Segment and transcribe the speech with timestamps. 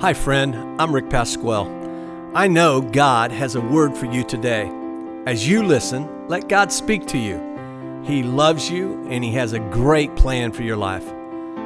[0.00, 0.54] Hi, friend.
[0.80, 1.66] I'm Rick Pasquale.
[2.32, 4.70] I know God has a word for you today.
[5.26, 7.42] As you listen, let God speak to you.
[8.04, 11.04] He loves you and He has a great plan for your life.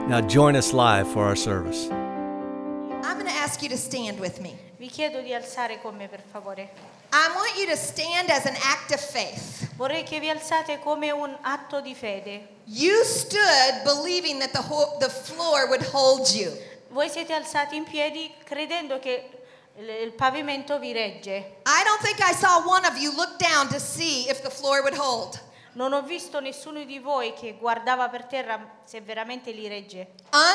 [0.08, 1.90] Now, join us live for our service.
[1.90, 4.56] I'm going to ask you to stand with me.
[4.78, 6.70] Vi chiedo di alzare con me per favore.
[7.12, 9.68] I want you to stand as an act of faith.
[9.76, 12.48] Vorrei che vi alzate come un atto di fede.
[12.64, 16.50] You stood believing that the, whole, the floor would hold you.
[16.92, 19.30] Voi siete alzati in piedi credendo che
[19.76, 21.60] il pavimento vi regge.
[21.64, 24.82] I don't think I saw one of you look down to see if the floor
[24.82, 25.40] would hold.
[25.72, 30.08] Non ho visto nessuno di voi che guardava per terra se veramente li regge.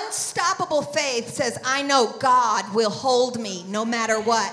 [0.05, 4.51] Unstoppable faith says, I know God will hold me no matter what.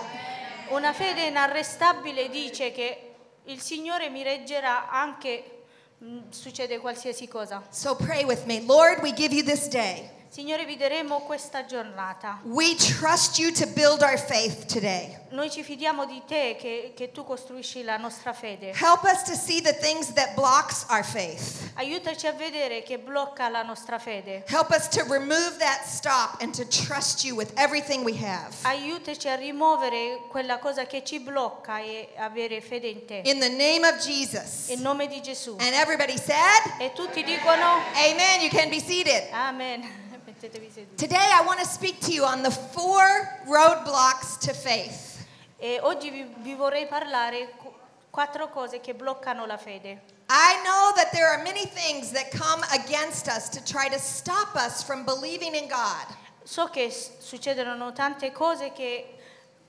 [0.71, 5.65] Una fede inarrestabile dice che il Signore mi reggerà anche
[5.98, 7.62] mh, succede qualsiasi cosa.
[7.69, 8.62] So pray with me.
[8.65, 10.10] Lord, we give you this day.
[10.34, 12.41] Signore, vi daremo questa giornata.
[12.43, 15.16] We trust you to build our faith today.
[15.29, 18.73] Noi ci fidiamo di te che, che tu costruisci la nostra fede.
[18.73, 21.71] Help us to see the things that blocks our faith.
[21.74, 24.43] Aiutaci a vedere che blocca la nostra fede.
[24.49, 28.57] Help us to remove that stop and to trust you with everything we have.
[28.62, 33.23] Aiutaci a rimuovere quella cosa che ci blocca e avere fede in te.
[33.27, 34.66] In the name of Jesus.
[34.71, 35.52] In nome di Gesù.
[35.60, 38.40] And everybody said, E tutti dicono Amen.
[38.40, 39.29] You can be seated.
[39.30, 40.02] Amen.
[40.48, 43.00] Today, I want to speak to you on the four
[43.46, 45.26] roadblocks to faith.
[45.59, 47.73] E oggi vi, vi vorrei parlare qu-
[48.10, 50.02] quattro cose che bloccano la fede.
[50.28, 54.54] I know that there are many things that come against us to try to stop
[54.54, 56.15] us from believing in God.
[56.45, 59.16] So che succedono tante cose che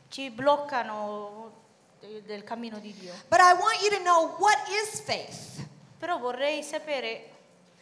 [0.10, 1.52] ci bloccano
[2.02, 3.14] de- del cammino di Dio.
[3.30, 5.66] But I want you to know what is faith.
[6.00, 7.30] Però vorrei sapere,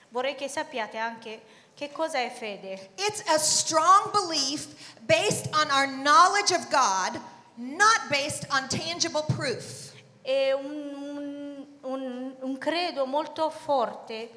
[0.09, 1.41] vorrei che sappiate anche
[1.75, 2.91] che cosa è fede.
[2.95, 4.67] It's a strong belief
[5.01, 7.19] based on our knowledge of God,
[7.55, 9.91] not based on tangible proof.
[10.21, 14.29] È un, un- un- credo molto forte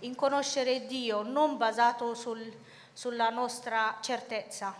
[0.00, 2.52] in conoscere Dio, non basato sul-
[2.92, 4.74] sulla nostra certezza.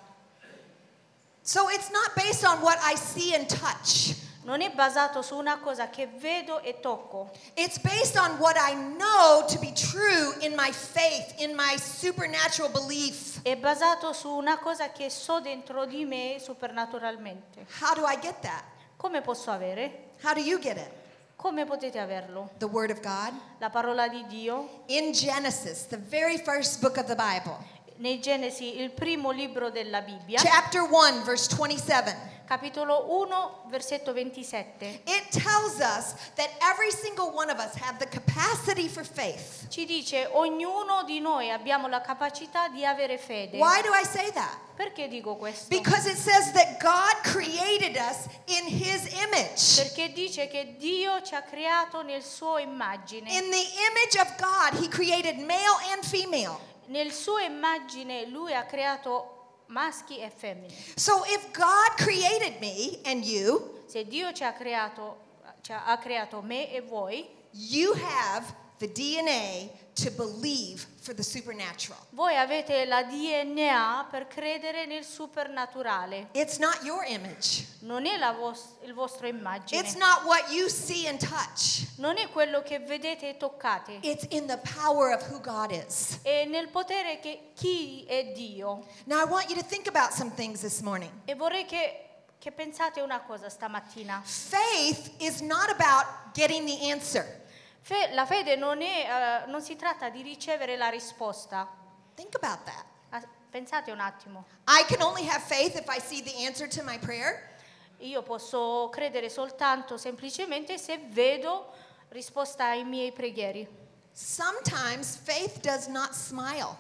[1.45, 4.15] So it's not based on what I see and touch.
[4.45, 8.75] Non è basato su una cosa che vedo e tocco, It's based on what I
[8.75, 13.41] know to be true in my faith, in my supernatural belief.
[13.43, 17.67] è basato su una cosa che so dentro di me supernaturalmente.
[17.81, 18.65] How do I get that?
[18.97, 20.11] Come posso avere?
[20.23, 20.91] How do you get it?
[21.37, 22.51] Come potete averlo?
[22.59, 23.33] The Word of God.
[23.59, 27.57] La parola di Dio, In Genesis, the very first book of the Bible,
[27.97, 32.33] nei Genesi, il primo libro della Bibbia, chapter 1, verse 27.
[32.53, 35.03] capitolo 1, versetto 27.
[35.07, 39.67] It tells us that every single one of us have the capacity for faith.
[39.71, 43.57] Ci dice ognuno di noi abbiamo la capacità di avere fede.
[43.57, 44.59] Why do I say that?
[44.77, 45.69] Perché dico questo?
[45.75, 49.77] Because it says that God created us in His image.
[49.77, 53.31] Perché dice che Dio ci ha creato nel suo immagine.
[53.31, 56.59] In the image of God, He created male and female.
[56.87, 60.75] Nel suo immagine lui ha creato maschi e femmine.
[60.97, 65.19] So if God created me and you, Se Dio ci ha creato,
[65.61, 71.99] ci ha, creato me e voi, you have the DNA to believe for the supernatural.
[72.11, 76.29] voi avete la DNA per credere nel supernaturale.
[76.33, 77.67] It's not your image.
[77.81, 79.81] Non è la vos- il vostro immagine.
[79.81, 81.87] It's not what you see and touch.
[81.97, 83.99] non è quello che vedete e toccate.
[84.03, 86.19] It's in the power of who God is.
[86.23, 88.87] È nel potere che chi è Dio.
[89.05, 91.11] Now, I want you to think about some things this morning.
[91.25, 94.23] E vorrei che, che pensate una cosa stamattina.
[94.25, 97.41] Faith is not about getting the answer.
[97.85, 101.69] Fe- la fede non, è, eh, non si tratta di ricevere la risposta.
[102.15, 102.85] Think about that.
[103.11, 104.47] Ah, Pensate un attimo.
[104.67, 107.51] I can only have faith if I see the answer to my prayer.
[107.99, 111.71] Io posso credere soltanto semplicemente se vedo
[112.09, 113.69] risposta ai miei preghieri.
[114.13, 116.77] Sometimes faith does not smile.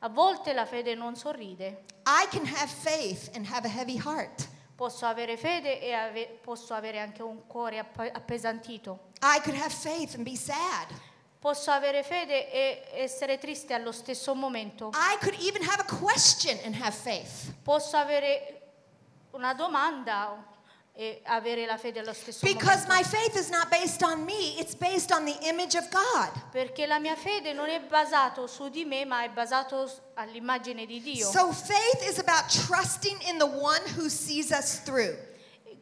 [0.00, 1.84] A volte la fede non sorride.
[2.06, 4.48] I can have faith and have a heavy heart.
[4.74, 9.05] Posso avere fede e ave- posso avere anche un cuore app- appesantito.
[9.22, 10.88] I could have faith and be sad.
[11.40, 14.90] Posso avere fede e essere triste allo stesso momento.
[14.94, 17.52] I could even have a question and have faith.
[17.62, 18.60] Posso avere
[19.32, 20.44] una domanda
[20.92, 22.94] e avere la fede allo stesso Because momento.
[22.94, 26.30] my faith is not based on me, it's based on the image of God.
[26.50, 30.84] Perché la mia fede non è basato su di me, ma è basato s- all'immagine
[30.86, 31.30] di Dio.
[31.30, 35.14] So faith is about trusting in the one who sees us through.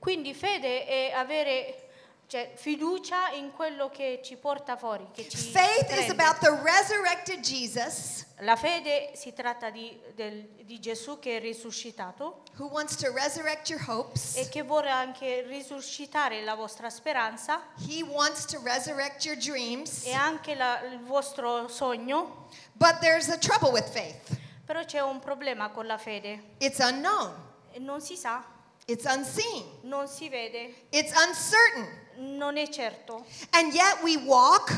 [0.00, 1.83] Quindi fede è avere
[2.26, 6.10] Cioè, fiducia in quello che ci porta fuori, che ci Faith is prende.
[6.22, 12.42] about the resurrected Jesus La fede si tratta di, del- di Gesù che è risuscitato
[12.56, 14.36] who wants to resurrect your hopes.
[14.36, 20.04] e che vuole anche risuscitare la vostra speranza He wants to resurrect your dreams.
[20.06, 22.48] e anche la- il vostro sogno.
[22.72, 26.54] But there's a trouble with faith Però c'è un problema con la fede.
[26.58, 27.32] it's unknown,
[27.78, 28.42] Non si sa,
[28.86, 32.02] it's unseen, non si vede, it's uncertain.
[32.16, 33.24] Non è certo.
[33.50, 34.70] And yet we walk,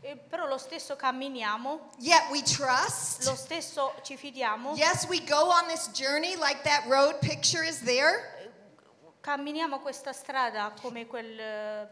[0.00, 3.24] E però lo stesso camminiamo, yet we trust.
[3.24, 7.80] lo stesso ci fidiamo, Yes, we go on this journey like that road picture is
[7.82, 8.36] there.
[9.20, 11.88] camminiamo questa strada come quel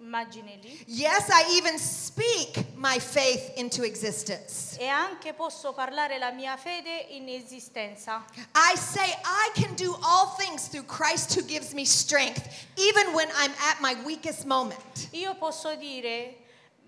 [0.00, 0.82] immagine lì.
[0.86, 4.76] Yes, I even speak my faith into existence.
[4.78, 8.24] E anche posso parlare la mia fede in esistenza.
[8.54, 13.28] I say I can do all things through Christ who gives me strength, even when
[13.36, 15.08] I'm at my weakest moment.
[15.12, 16.36] Io posso dire,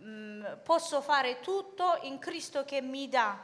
[0.03, 3.37] mm, posso fare tutto in Cristo che mi dà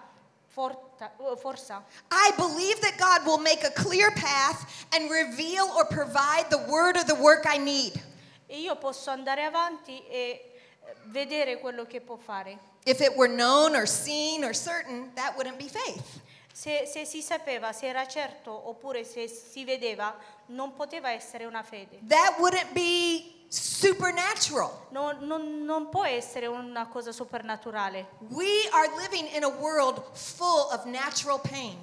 [0.49, 1.85] forta- eh, forza.
[2.11, 6.97] I believe that God will make a clear path and reveal or provide the word
[6.97, 8.03] or the work I need.
[8.51, 12.59] E io posso andare avanti e eh, vedere quello che può fare.
[12.85, 16.21] If it were known or seen or certain, that wouldn't be faith.
[16.51, 20.17] Se, se si sapeva, se era certo oppure se si vedeva,
[20.47, 22.01] non poteva essere una fede.
[22.09, 24.71] That wouldn't be supernatural.
[24.91, 28.09] Non, non- non può essere una cosa soprannaturale.
[28.31, 31.77] We are living in a world full of natural pain.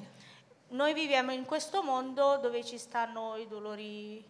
[0.69, 4.23] Noi viviamo in questo mondo dove ci stanno i dolori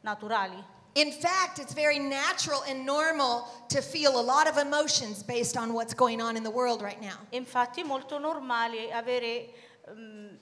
[0.00, 0.62] naturali.
[0.94, 5.72] In fact, it's very natural and normal to feel a lot of emotions based on
[5.72, 7.18] what's going on in the world right now.
[7.30, 9.48] Infatti è molto normale avere,
[9.88, 10.38] ehm,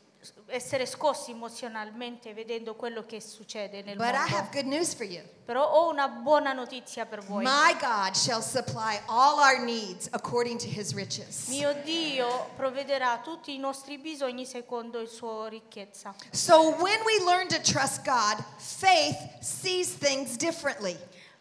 [0.47, 4.51] essere scossi emozionalmente vedendo quello che succede nel But I have mondo.
[4.53, 5.23] good news for you.
[5.45, 7.45] Però ho una buona notizia per voi.
[7.45, 11.49] My God shall supply all our needs according to his riches.
[11.49, 16.15] Mio Dio provvederà tutti i nostri bisogni secondo il suo ricchezza.
[16.31, 20.97] So when we learn to trust God, faith sees things differently.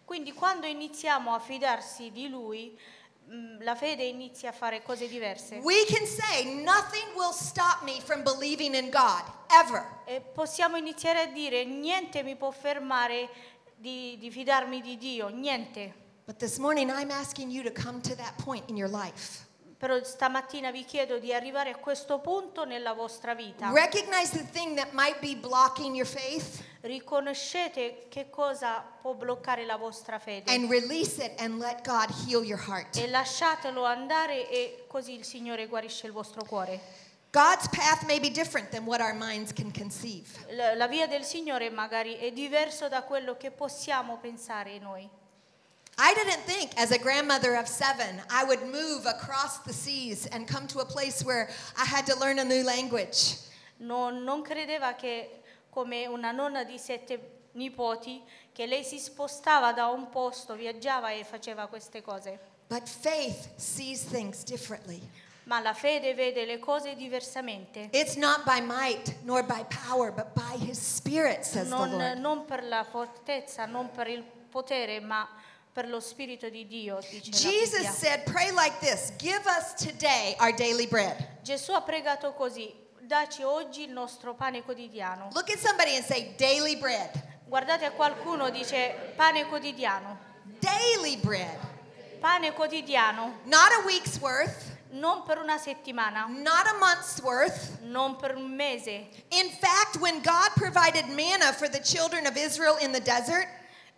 [0.06, 2.78] Quindi quando iniziamo a fidarsi di Lui,
[3.60, 5.60] la fede inizia a fare cose diverse.
[5.64, 9.86] We can say, nothing will stop me from believing in God, ever.
[10.06, 13.30] E possiamo iniziare a dire niente mi può fermare
[13.76, 16.00] di, di fidarmi di Dio, niente.
[16.26, 19.48] But this morning, I'm asking you to come to that point in your life.
[19.78, 23.72] Però stamattina vi chiedo di arrivare a questo punto nella vostra vita.
[23.72, 29.78] Recognize the thing that might be blocking your faith Riconoscete che cosa può bloccare la
[29.78, 32.98] vostra fede and release it and let God heal your heart.
[32.98, 36.80] e lasciatelo andare e così il Signore guarisce il vostro cuore.
[37.32, 40.28] God's path may be different than what our minds can conceive.
[40.76, 45.08] La, via del Signore magari è diverso da quello che possiamo pensare noi.
[45.98, 50.48] I didn't think, as a grandmother of seven, I would move across the seas and
[50.48, 51.48] come to a place where
[51.78, 53.38] I had to learn a new language.
[53.78, 55.41] Non, non credeva che
[55.72, 58.22] come una nonna di sette nipoti,
[58.52, 62.38] che lei si spostava da un posto, viaggiava e faceva queste cose.
[62.68, 65.02] But faith sees things differently.
[65.46, 67.90] Ma la fede vede le cose diversamente.
[67.92, 72.18] It's not by might nor by power, but by his spirit, says the Non, Lord.
[72.20, 75.28] non per la fortezza, non per il potere, ma
[75.74, 80.54] per lo Spirito di Dio, dice Jesus said, Pray like this Give us today our
[80.54, 81.16] daily bread.
[81.44, 82.74] Gesù ha pregato così,
[83.12, 85.28] daci oggi il nostro pane quotidiano.
[85.34, 87.12] Look at somebody and say, Daily bread.
[87.46, 90.18] Guardate a qualcuno, dice pane quotidiano.
[90.60, 91.58] Daily bread.
[92.22, 97.80] Pane quotidiano, Not a week's worth, non per una settimana, not a month's worth.
[97.82, 99.08] non per un mese.
[99.32, 103.46] In fact, when God provided manna for the children of Israel in the desert,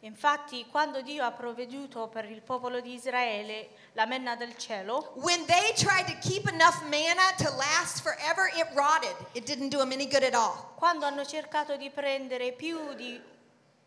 [0.03, 5.45] Infatti, quando Dio ha provveduto per il popolo di Israele la menna del cielo, when
[5.45, 9.15] they tried to keep enough manna to last forever, it rotted.
[9.31, 10.73] It didn't do them any good at all.
[10.75, 13.17] quando hanno cercato di prendere più di,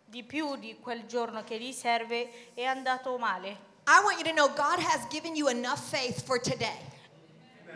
[0.07, 3.75] di più di quel giorno che gli serve, è andato male.
[3.87, 6.79] I want you to know God has given you enough faith for today.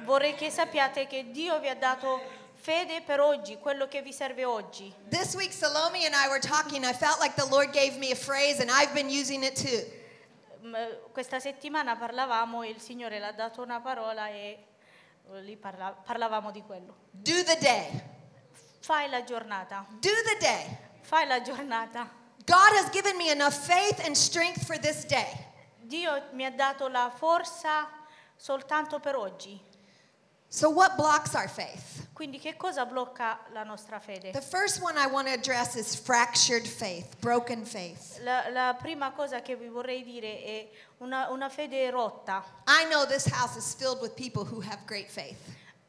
[0.04, 2.22] Vorrei che sappiate che Dio vi ha dato
[2.60, 4.92] fede per oggi, quello che vi serve oggi.
[5.08, 6.84] This week, Salome and I were talking.
[6.84, 9.98] I felt like the Lord gave me a phrase, and I've been using it too.
[11.12, 14.66] Questa settimana parlavamo e il Signore l'ha dato una parola e
[15.32, 16.96] eh, lì parla- parlavamo di quello.
[17.10, 18.18] Do the day.
[18.80, 20.76] Fai la giornata, Do the day.
[21.00, 22.08] fai la giornata.
[22.44, 25.48] God has given me enough faith and strength for this day.
[25.80, 27.88] Dio mi ha dato la forza
[28.36, 29.58] soltanto per oggi.
[30.52, 32.08] So, what blocks our faith?
[32.12, 34.32] Quindi che cosa blocca la nostra fede?
[34.32, 38.18] The first one I want to address is fractured faith, broken faith.
[38.24, 42.44] La, la prima cosa che vi vorrei dire è una, una fede rotta.
[42.66, 45.38] I know this house is filled with people who have great faith.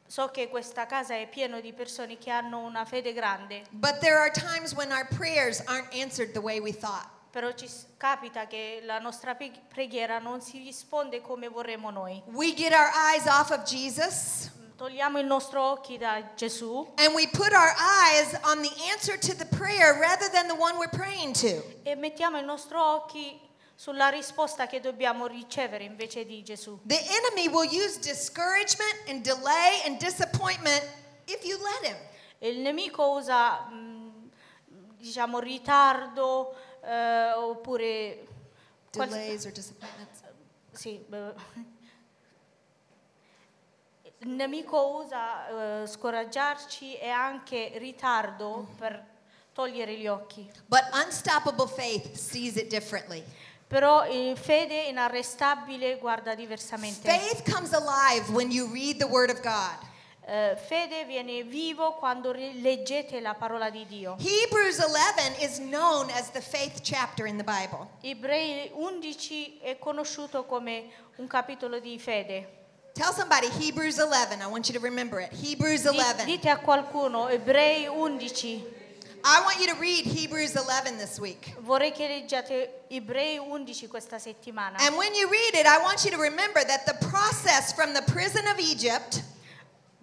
[0.06, 4.16] So che questa casa è piena di persone che hanno una fede grande, But there
[4.16, 7.08] are times when our prayers aren't answered the way we thought.
[7.32, 12.22] Però ci capita che la nostra preghiera non si risponde come vorremmo noi.
[12.26, 17.26] We get our eyes off of Jesus Togliamo i nostri occhi da Gesù and we
[17.28, 21.32] put our eyes on the answer to the prayer rather than the one we're praying
[21.34, 21.62] to.
[21.84, 23.40] e mettiamo i nostri occhi
[23.76, 26.80] sulla risposta che dobbiamo ricevere invece di Gesù.
[26.84, 30.84] The enemy will use discouragement and delay and disappointment
[31.26, 31.96] if you let him.
[32.40, 34.30] Il nemico usa, mh,
[34.98, 38.26] diciamo, ritardo eh, oppure...
[38.90, 40.20] Delays or disappointments.
[40.72, 41.02] sì,
[44.18, 49.04] il nemico usa eh, scoraggiarci e anche ritardo per
[49.52, 50.48] togliere gli occhi.
[50.66, 53.24] But unstoppable faith sees it differently.
[53.66, 57.08] Però in fede inarrestabile guarda diversamente.
[57.08, 59.90] Faith comes alive when you read the Word of God.
[60.24, 64.16] Eh, fede viene vivo quando leggete la parola di Dio.
[64.20, 67.88] Hebrews 11 is known as the faith chapter in the Bible.
[68.02, 72.60] Ebrei 11 è conosciuto come un capitolo di fede.
[72.92, 74.40] Tell somebody Hebrews 11.
[74.42, 75.32] I want you to remember it.
[75.32, 76.24] Hebrews Di- 11.
[76.24, 78.80] dite a qualcuno, Ebrei 11.
[79.24, 81.56] I want you to read Hebrews 11 this week.
[81.60, 84.78] Vorrei che leggiate Ebrei 11 questa settimana.
[84.78, 88.02] And when you read it, I want you to remember that the process from the
[88.02, 89.22] prison of Egypt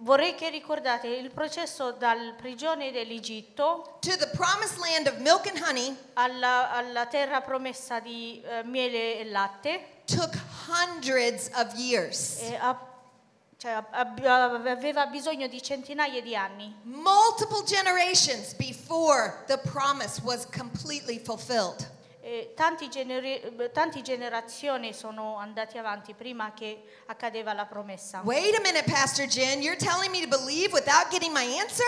[0.02, 5.58] Vorrei che ricordate il processo dal prigione dell'Egitto to the promised land of milk and
[5.62, 10.30] honey alla, alla terra promessa di eh, miele e latte took
[10.66, 12.38] hundreds of years.
[12.40, 12.88] e ha-
[13.58, 16.74] cioè, ab- aveva bisogno di centinaia di anni.
[16.84, 21.86] Multiple generations before the promise was completely fulfilled.
[22.54, 28.20] Tanti, generi- tanti generazioni sono andati avanti prima che accadeva la promessa.
[28.24, 29.60] Wait a minute, Pastor Jen.
[29.62, 31.86] You're telling me to believe without getting my answer?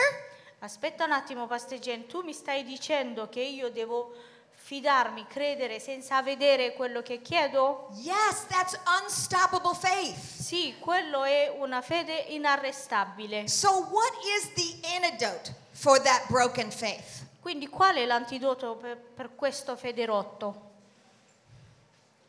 [0.59, 4.15] Aspetta un attimo, Pastor Jen, tu mi stai dicendo che io devo
[4.53, 7.89] fidarmi, credere senza vedere quello che chiedo?
[7.95, 10.17] Yes, that's unstoppable faith.
[10.17, 13.49] Sì, quello è una fede inarrestabile.
[13.49, 17.31] So, what is the antidote for that broken faith?
[17.43, 20.71] Quindi qual è l'antidoto per, per questo fede rotto?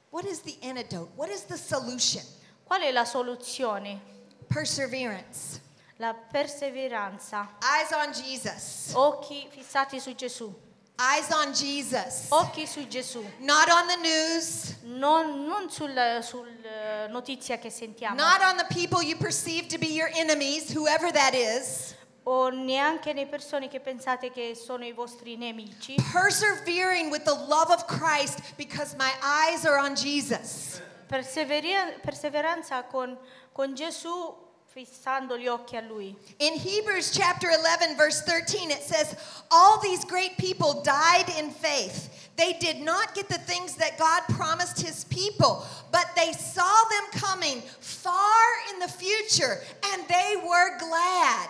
[0.10, 1.12] What is the antidote?
[1.15, 2.24] What is the solution?
[2.63, 4.00] Qual è la soluzione?
[4.48, 5.62] Perseverance.
[5.98, 7.48] La perseveranza.
[7.62, 8.93] Eyes on Jesus.
[8.96, 10.51] Occhi fissati su Gesù.
[11.00, 12.25] Eyes on Jesus.
[12.29, 13.24] Occhi su Gesù.
[13.38, 14.77] Not on the news.
[14.82, 15.93] Non, non sul,
[16.24, 18.15] sul, eh, notizia che sentiamo.
[18.15, 21.96] Not on the people you perceive to be your enemies, whoever that is.
[22.24, 25.96] O neanche le persone che pensate che sono i vostri nemici.
[26.12, 30.82] Persevering with the love of Christ because my eyes are on Jesus.
[31.08, 33.18] Perseveranza con,
[33.51, 34.42] con Gesù
[34.74, 36.18] fissando gli occhi a Lui.
[36.38, 39.15] In Hebrews chapter 11, verse 13, it says,
[39.51, 42.10] All these great people died in faith.
[42.36, 47.22] They did not get the things that God promised his people, but they saw them
[47.22, 48.42] coming far
[48.74, 49.60] in the future
[49.92, 51.50] and they were glad.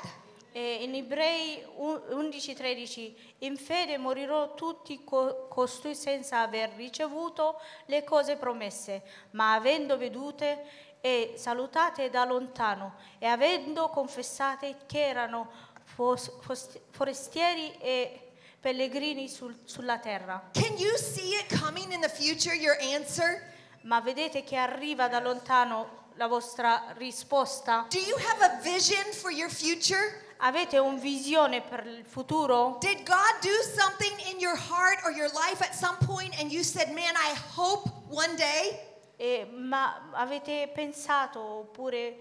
[0.55, 8.35] E in Ebrei 11:13 in fede morirò tutti co- costui senza aver ricevuto le cose
[8.35, 10.63] promesse, ma avendo vedute
[11.01, 15.49] e salutate da lontano e avendo confessate che erano
[15.83, 20.49] fos- fos- forestieri e pellegrini sul- sulla terra.
[20.53, 23.51] Can you see it coming in the future, your answer?
[23.81, 27.87] Ma vedete che arriva da lontano la vostra risposta?
[27.89, 30.21] Do you have a vision for your future?
[30.45, 32.75] Avete un visione per il futuro?
[32.81, 36.63] Did God do something in your heart or your life at some point and you
[36.63, 38.77] said, Man, I hope one day?
[39.17, 42.17] E- ma avete pensato oppure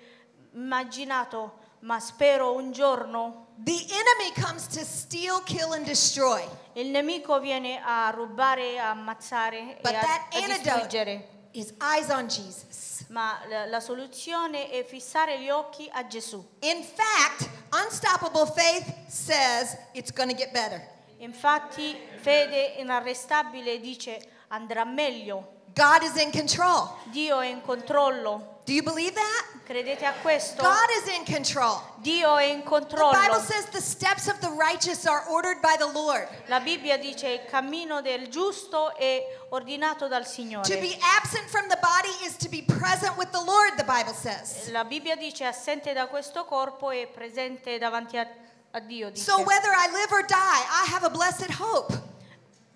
[0.55, 6.43] immaginato, ma spero un giorno The enemy comes to steal, kill, and destroy.
[6.75, 11.25] il nemico viene a rubare, a ammazzare But e a, that a antidote distruggere.
[11.53, 13.02] is eyes on Jesus.
[13.13, 16.43] Ma la, la soluzione è fissare gli occhi a Gesù.
[16.61, 17.47] In fact,
[17.85, 20.81] unstoppable faith says it's going to get better.
[21.19, 25.61] Infatti, fede inarrestabile dice andrà meglio.
[25.75, 26.89] God is in control.
[27.11, 28.52] Dio è in controllo.
[28.65, 29.45] Do you believe that?
[29.67, 30.63] Credete a questo?
[30.63, 31.81] God is in control.
[32.01, 33.41] Dio è in The Bible controllo.
[33.41, 36.29] says the steps of the righteous are ordered by the Lord.
[36.49, 40.77] La Bibbia dice il cammino del giusto è ordinato dal To Signore.
[40.81, 44.69] be absent from the body is to be present with the Lord, the Bible says.
[44.71, 48.27] La Bibbia dice assente da questo corpo è presente davanti a,
[48.73, 49.11] a Dio.
[49.11, 49.25] dice.
[49.25, 51.93] So whether I live or die, I have a blessed hope.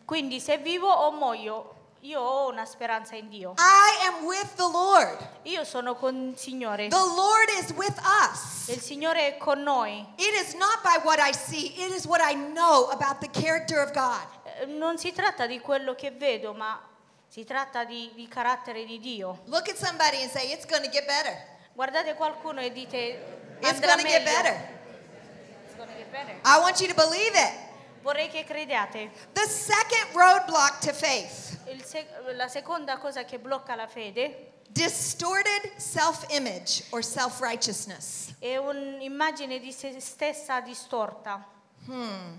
[0.05, 1.75] Quindi se vivo o muoio,
[2.06, 3.54] io ho una speranza in Dio.
[3.58, 5.18] I am with the Lord.
[5.42, 6.88] Io sono con il Signore.
[6.88, 8.68] The Lord is with us.
[8.68, 10.06] Il Signore è con noi.
[10.16, 13.80] It is not by what I see, it is what I know about the character
[13.80, 14.25] of God.
[14.60, 16.80] Eh, Non si tratta di quello che vedo, ma
[17.28, 19.40] si tratta di, di carattere di Dio.
[19.46, 21.36] Look at somebody and say, It's going to get better.
[21.72, 24.18] Guardate qualcuno e dite It's andrà going to meglio.
[24.18, 26.40] It's get better.
[26.44, 27.65] I want you to believe it.
[28.06, 29.10] Vorrei che crediate.
[29.32, 35.72] The second roadblock to faith Il sec- la seconda cosa che blocca la fede distorted
[35.76, 38.32] self image or self righteousness.
[38.38, 41.44] è un'immagine di se stessa distorta.
[41.86, 42.38] Hmm.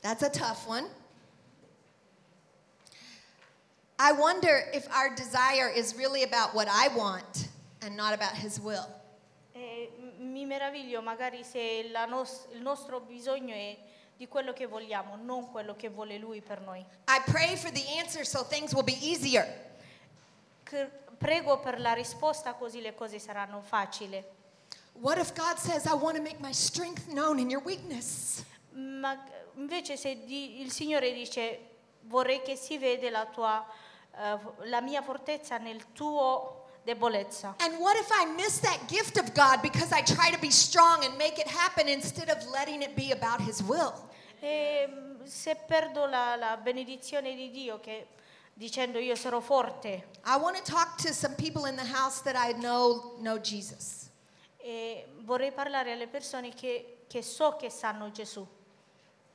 [0.00, 0.88] That's a tough one.
[3.98, 7.48] I wonder if our desire is really about what I want
[7.82, 8.88] and not about His will.
[10.34, 13.78] Mi meraviglio magari se nos- il nostro bisogno è
[14.16, 16.80] di quello che vogliamo, non quello che vuole Lui per noi.
[17.06, 19.46] I pray for the answer so things will be easier.
[21.18, 24.24] Prego per la risposta così le cose saranno facili.
[24.94, 28.42] What if God says, I want to make my strength known in your weakness?
[28.72, 29.16] Ma
[29.54, 31.60] invece se di- il Signore dice
[32.06, 33.64] vorrei che si vede la, tua,
[34.16, 37.54] eh, la mia fortezza nel tuo debolezza.
[37.60, 41.04] And what if I miss that gift of God because I try to be strong
[41.04, 43.92] and make it happen instead of letting it be about His will?
[44.40, 48.08] E mm, se perdo la, la benedizione di Dio che
[48.52, 52.36] dicendo io sarò forte I want to talk to some people in the house that
[52.36, 54.04] I know know Jesus.
[54.66, 58.46] e vorrei parlare alle persone che, che so che sanno Gesù.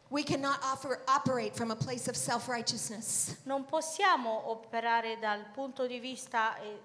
[0.08, 3.38] We cannot offer, operate from a place of self righteousness.
[3.44, 6.82] Non possiamo operare dal punto di vista e,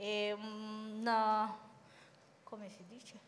[0.00, 1.54] e una,
[2.44, 3.18] come si dice?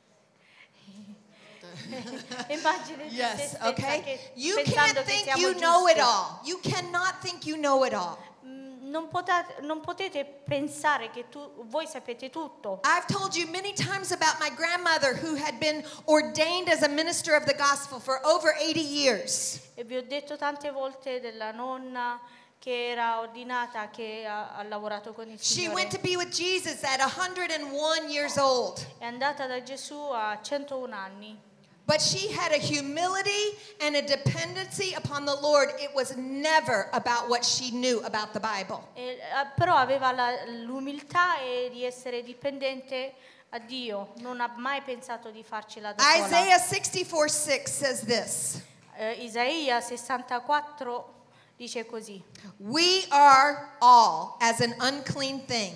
[3.11, 4.19] Yes, okay?
[4.35, 6.41] You can't think you know it all.
[6.45, 8.19] You cannot think you know it all.
[8.45, 11.39] Mm, Non potete, non potete pensare che tu,
[11.69, 12.81] voi sapete tutto.
[12.85, 17.35] I've told you many times about my grandmother who had been ordained as a minister
[17.35, 19.61] of the gospel for over 80 years.
[19.75, 22.21] E vi ho detto tante volte della nonna
[22.63, 25.75] che era ordinata, che ha, ha lavorato con il She Signore.
[25.75, 28.79] went to be with Jesus at 101 years old.
[28.99, 31.37] È andata da Gesù a 101 anni.
[31.85, 35.71] But she had a humility and a dependency upon the Lord.
[35.81, 38.87] It was never about what she knew about the Bible.
[38.95, 39.19] E, eh,
[39.57, 43.15] però aveva la- l'umiltà e di essere dipendente
[43.51, 46.27] a Dio, non ha mai pensato di farcela da sola.
[46.27, 48.63] Isaiah 64 6 says this
[48.95, 51.22] Eh, Isaia 64
[51.57, 52.23] dice così:
[52.59, 55.75] We are all as an unclean thing,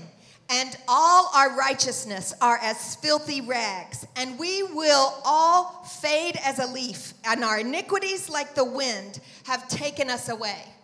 [0.49, 6.67] and all our righteousness are as filthy rags, and we will all fade as a
[6.67, 10.75] leaf, and our iniquities, like the wind, have taken us away.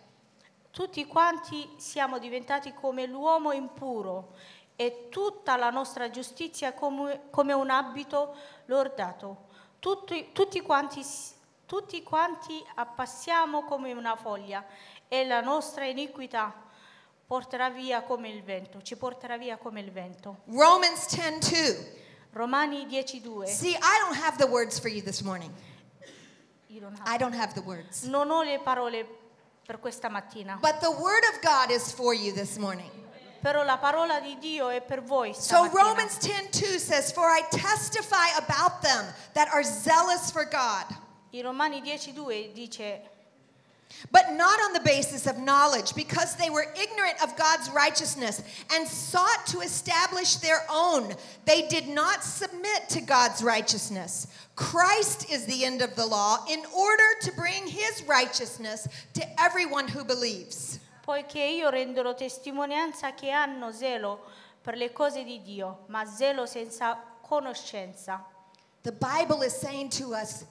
[0.71, 4.33] Tutti quanti siamo diventati come l'uomo impuro
[4.75, 9.51] e tutta la nostra giustizia come, come un abito lordato.
[9.79, 11.05] Tutti, tutti quanti,
[11.65, 14.63] tutti quanti appassiamo come una foglia
[15.07, 16.53] e la nostra iniquità
[17.25, 20.41] porterà via come il vento, ci porterà via come il vento.
[20.47, 22.01] Romans 10 2.
[22.33, 23.45] Romani 10:2.
[23.47, 25.51] See, I don't have the words for you this morning.
[26.67, 28.03] Io non, I don't have the words.
[28.03, 29.05] non ho le parole
[29.65, 32.89] per questa mattina, But the word of God is for you this morning.
[33.39, 35.83] però la parola di Dio è per voi So stamattina.
[35.83, 40.85] Romans 10:2 says, "For I testify about them that are zealous for God,
[41.33, 43.01] In Romani 10:2 dice
[44.11, 48.41] but not on the basis of knowledge, because they were ignorant of God's righteousness
[48.71, 51.15] and sought to establish their own.
[51.45, 54.27] They did not submit to God's righteousness.
[54.55, 59.87] Christ is the end of the law in order to bring his righteousness to everyone
[59.87, 61.69] who believes." Poiché io
[62.13, 64.19] testimonianza che hanno zelo
[64.63, 68.23] per le cose di Dio, ma zelo senza conoscenza.
[68.83, 70.45] The Bible is saying to us,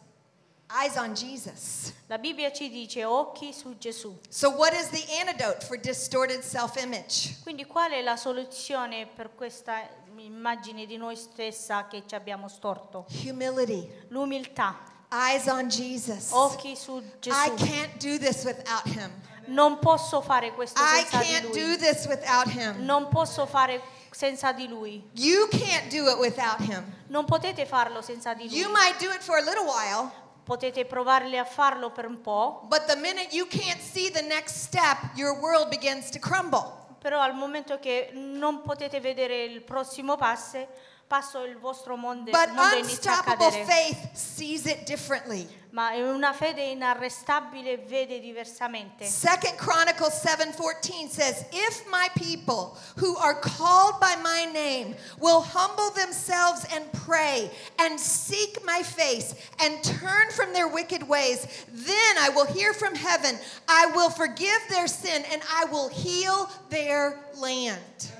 [0.80, 1.92] eyes on Jesus.
[2.08, 4.16] La Bibbia ci dice occhi su Gesù.
[4.28, 7.36] So, what is the antidote for distorted self image?
[7.42, 9.80] Quindi qual è la soluzione per questa
[10.16, 13.06] immagine di noi stessa che ci abbiamo storto?
[13.24, 13.88] Humility.
[14.08, 14.78] L'umiltà.
[15.10, 16.30] Eyes on Jesus.
[16.32, 17.54] Occhi su I Gesù.
[17.56, 19.10] can't do this without him.
[19.46, 21.76] Non posso fare questo I senza di can't do lui.
[21.76, 22.84] this without him.
[22.84, 23.80] Non posso fare
[24.10, 25.02] senza di lui.
[25.14, 26.82] You can't do it without him.
[27.08, 28.72] Non potete farlo senza di You lui.
[28.72, 30.10] might do it for a little while,
[30.44, 34.62] Potete provarle a farlo per un po', but the minute you can't see the next
[34.62, 36.80] step, your world begins to crumble.
[37.02, 40.68] però al momento che non potete vedere il prossimo passo,
[41.12, 43.64] passo il vostro mondo, But mondo inizia a unstoppable cadere.
[43.66, 45.46] faith sees it differently.
[45.72, 49.04] Ma eh, una fede inarrestabile vede diversamente.
[49.04, 55.90] Second Chronicles 7:14 says, "If my people who are called by my name will humble
[55.90, 62.30] themselves and pray and seek my face and turn from their wicked ways, then I
[62.30, 68.12] will hear from heaven, I will forgive their sin and I will heal their land."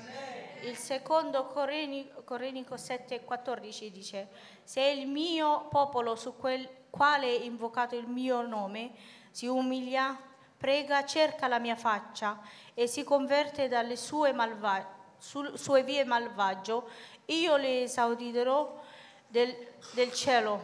[0.63, 4.27] Il secondo Coreni- Corenico 7,14 dice:
[4.63, 8.91] Se il mio popolo su quel quale è invocato il mio nome
[9.31, 10.17] si umilia,
[10.57, 12.39] prega, cerca la mia faccia
[12.73, 16.87] e si converte dalle sue, malva- sul- sue vie malvagio,
[17.25, 18.81] io le esaudirò
[19.27, 19.53] del,
[19.93, 20.61] del cielo,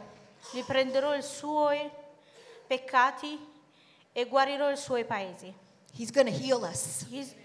[0.53, 1.89] li prenderò i suoi
[2.65, 3.38] peccati
[4.13, 5.53] e guarirò i suoi paesi.
[5.97, 7.05] He's going to heal us.
[7.12, 7.38] Eh,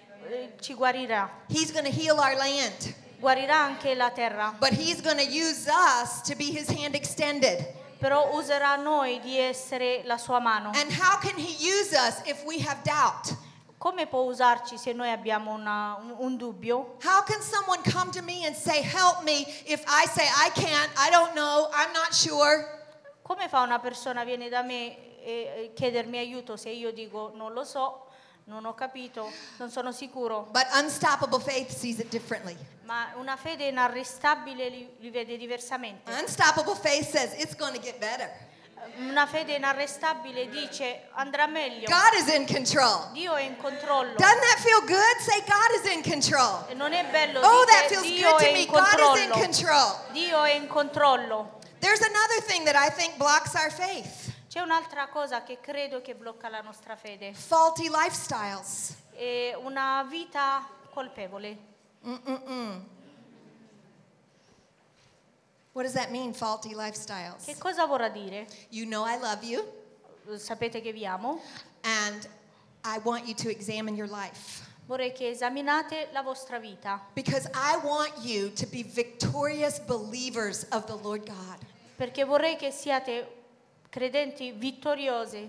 [0.60, 1.28] ci guarirà.
[1.48, 2.94] He's going to heal our land.
[3.20, 7.64] guarirà anche la terra, But he's going to use us to be his hand extended.
[7.98, 10.70] però userà noi di essere la sua mano.
[10.74, 13.34] And how can he use us if we have doubt?
[13.78, 16.96] Come può usarci se noi abbiamo una- un, un dubbio?
[17.02, 20.90] How can someone come to me and say, Help me, if I say, I can't,
[20.96, 22.66] I don't know, I'm not sure?
[23.22, 27.64] Come fa una persona viene da me e chiedermi aiuto se io dico non lo
[27.64, 28.03] so,
[28.46, 30.48] non ho capito, non sono sicuro?
[30.50, 32.57] But unstoppable faith sees it differently.
[32.85, 36.12] Ma una fede inarrestabile li, li vede diversamente.
[36.12, 38.30] Unstoppable faith says, It's going to get better.
[38.98, 41.88] Una fede inarrestabile dice andrà meglio.
[41.88, 43.11] God is in control.
[43.12, 44.14] Dio è in controllo.
[44.16, 45.20] Doesn't that feel good?
[45.20, 46.66] Say, God is in control.
[46.74, 48.66] Non è bello Oh, that feels Dio good to me.
[48.66, 49.96] God is in control.
[50.12, 51.61] Dio è in controllo.
[51.80, 54.23] There's another thing that I think blocks our faith
[54.54, 58.94] C'è un'altra cosa che credo che blocca la nostra fede, faulty lifestyles.
[59.10, 61.58] è una vita colpevole.
[65.72, 67.44] What does that mean, faulty lifestyles?
[67.44, 68.46] Che cosa vorrà dire?
[68.68, 69.66] You know I love you,
[70.36, 71.40] Sapete che vi amo?
[71.82, 72.28] and
[72.84, 74.62] I want you to examine your life.
[74.86, 80.84] Vorrei che esaminate la vostra vita, Because I want you to be victorious believers of
[80.86, 81.58] the Lord God.
[81.96, 83.42] perché vorrei che siate
[83.94, 85.48] credenti vittoriosi.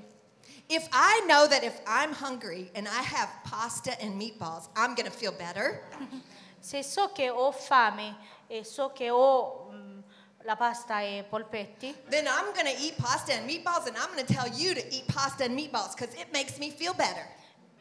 [0.68, 5.10] If I know that if I'm hungry and I have pasta and meatballs, I'm going
[5.10, 5.82] to feel better,
[6.60, 8.16] Se so che ho fame
[8.48, 10.00] e so che ho mm,
[10.46, 14.26] la pasta e polpetti, then I'm going to eat pasta and meatballs and I'm going
[14.26, 17.26] to tell you to eat pasta and meatballs because it makes me feel better.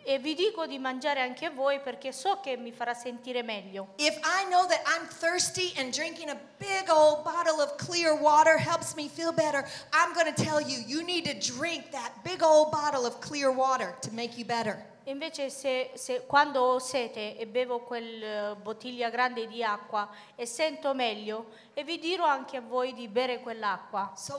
[0.04, 3.88] E vi dico di mangiare anche voi perché so che mi farà sentire meglio.
[3.96, 8.58] If I know that I'm thirsty and drinking a big old bottle of clear water
[8.58, 12.42] helps me feel better, I'm going to tell you, you need to drink that big
[12.42, 14.76] old bottle of clear water to make you better.
[15.06, 20.94] Invece se, se quando ho sete e bevo quella bottiglia grande di acqua e sento
[20.94, 24.12] meglio e vi dirò anche a voi di bere quell'acqua.
[24.16, 24.38] So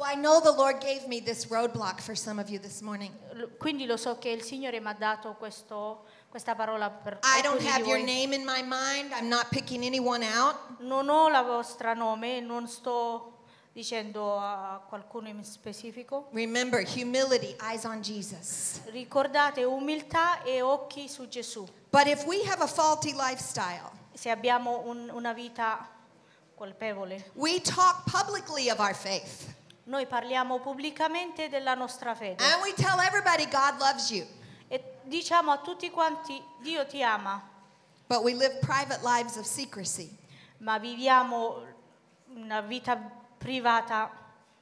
[3.59, 7.59] Quindi lo so che il Signore mi ha dato questo- questa parola per I don't
[7.59, 8.05] alcuni di have your voi.
[8.05, 9.11] name in my mind.
[9.11, 10.79] I'm not picking anyone out.
[10.79, 13.34] Non ho la vostra nome, non sto
[13.75, 16.29] dicendo a qualcuno in specifico.
[16.31, 18.79] Remember, humility, eyes on Jesus.
[18.85, 21.67] Ricordate umiltà e occhi su Gesù.
[21.91, 25.89] But if we have a faulty lifestyle, Se abbiamo un- una vita
[26.55, 29.53] colpevole, we talk publicly of our faith
[29.87, 34.25] noi parliamo pubblicamente della nostra fede and we tell everybody God loves you,
[34.69, 37.39] e diciamo a tutti quanti Dio ti ama,
[38.07, 40.09] but we live private lives of secrecy.
[40.59, 41.61] ma viviamo
[42.33, 42.97] una vita
[43.45, 44.09] privata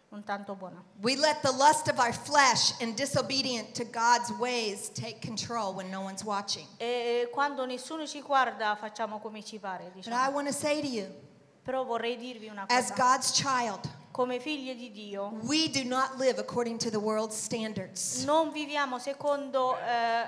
[0.10, 0.84] non tanto buona.
[1.02, 5.90] We let the lust of our flesh and disobedient to God's ways take control when
[5.90, 6.68] no one's watching.
[6.78, 10.32] E quando nessuno ci guarda facciamo come ci pare, But I diciamo.
[10.32, 11.08] want to say to you,
[11.64, 12.94] Però vorrei dirvi una as cosa.
[13.02, 18.24] God's child, Come figli di Dio we do not live according to the world's standards.
[18.26, 20.28] non viviamo secondo, eh,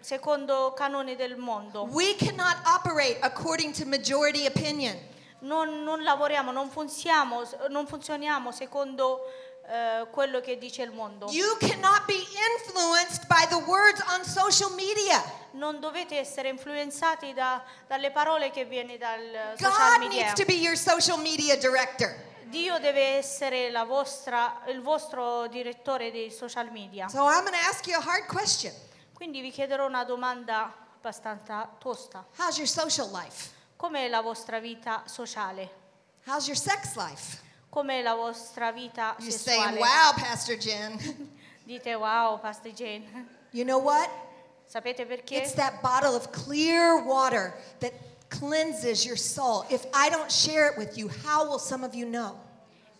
[0.00, 1.84] secondo canone del mondo.
[1.84, 4.98] We cannot operate according to majority opinion.
[5.42, 9.20] Non, non lavoriamo, non funziamo, non funzioniamo secondo
[9.66, 11.26] eh, quello che dice il mondo.
[11.30, 12.14] You cannot be
[12.58, 15.22] influenced by the words on social media.
[15.52, 20.22] Non dovete essere influenzati da- dalle parole che viene dal social God media.
[20.24, 22.14] needs to be your social media director.
[22.44, 27.08] Dio deve essere la vostra- il vostro direttore dei social media.
[27.08, 28.72] So I'm going to ask you a hard question.
[29.14, 32.24] Quindi vi chiederò una domanda abbastanza tosta.
[32.38, 33.50] How's your social life?
[33.82, 35.68] Com'è la vostra vita sociale?
[36.24, 37.42] How's your sex life?
[37.68, 39.80] Com'è la vostra vita You're saying, sessuale?
[39.80, 40.96] wow, Pastor Jen.
[41.66, 43.02] Dite wow, Pastor Jane.
[43.50, 44.08] You know what?
[44.72, 45.32] Sapete perché?
[45.32, 47.92] It's that bottle of clear water that
[48.28, 49.64] cleanses your soul.
[49.68, 52.38] If I don't share it with you, how will some of you know?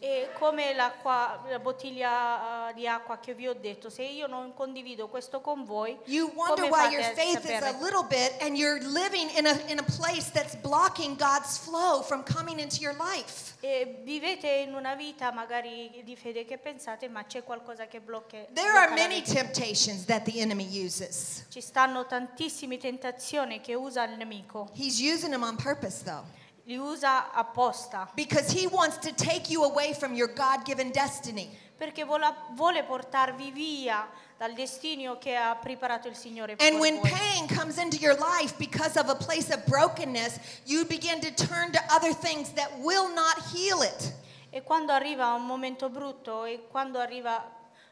[0.04, 4.52] E come l'acqua, la bottiglia eh, di acqua che vi ho detto, se io non
[4.52, 8.80] condivido questo con voi, You wonder why your faith is a little bit and you're
[8.84, 13.54] living in a, in a place that's blocking God's flow from coming into your life.
[13.60, 18.44] E vivete in una vita magari di fede che pensate, ma c'è qualcosa che blocca.
[18.54, 21.46] There are many temptations that the enemy uses.
[21.48, 24.68] Ci stanno tantissime tentazioni che usa il nemico.
[24.74, 26.24] He's using them on purpose, though,
[26.64, 31.50] Li usa apposta because he wants to take you away from your God given destiny.
[31.76, 37.00] perché vuole, vuole portarvi via dal destino che ha preparato il Signore per And when
[37.00, 37.10] voi.
[37.10, 41.72] pain comes into your life because of a place of brokenness, you begin to turn
[41.72, 44.12] to other things that will not heal it.
[44.50, 47.42] E quando arriva un momento brutto e quando arriva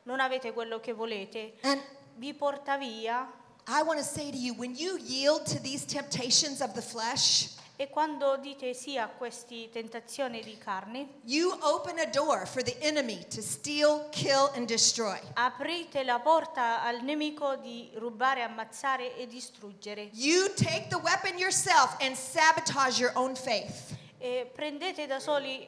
[0.05, 1.81] non avete quello che volete, And
[2.19, 3.27] vi porta via
[3.67, 7.49] I want to say to you when you yield to these temptations of the flesh,
[7.81, 12.77] e quando dite sì a queste tentazioni di carne, you open a door for the
[12.81, 15.19] enemy to steal, kill, and destroy.
[15.33, 20.11] aprite la porta al nemico di rubare, ammazzare e distruggere.
[20.13, 23.97] You take the weapon yourself and sabotage your own faith.
[24.19, 25.67] E prendete da soli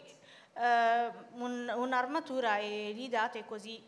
[0.53, 3.83] eh, un- un'armatura e gli date così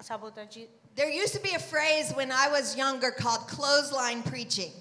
[0.00, 0.68] sabotaggi.
[0.96, 4.72] There used to be a phrase when I was younger called clothesline preaching.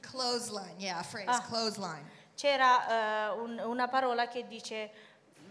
[0.00, 1.40] Clothesline, yeah, phrase, Ah.
[1.42, 2.04] clothesline.
[2.34, 4.90] C'era eh, un- una parola che dice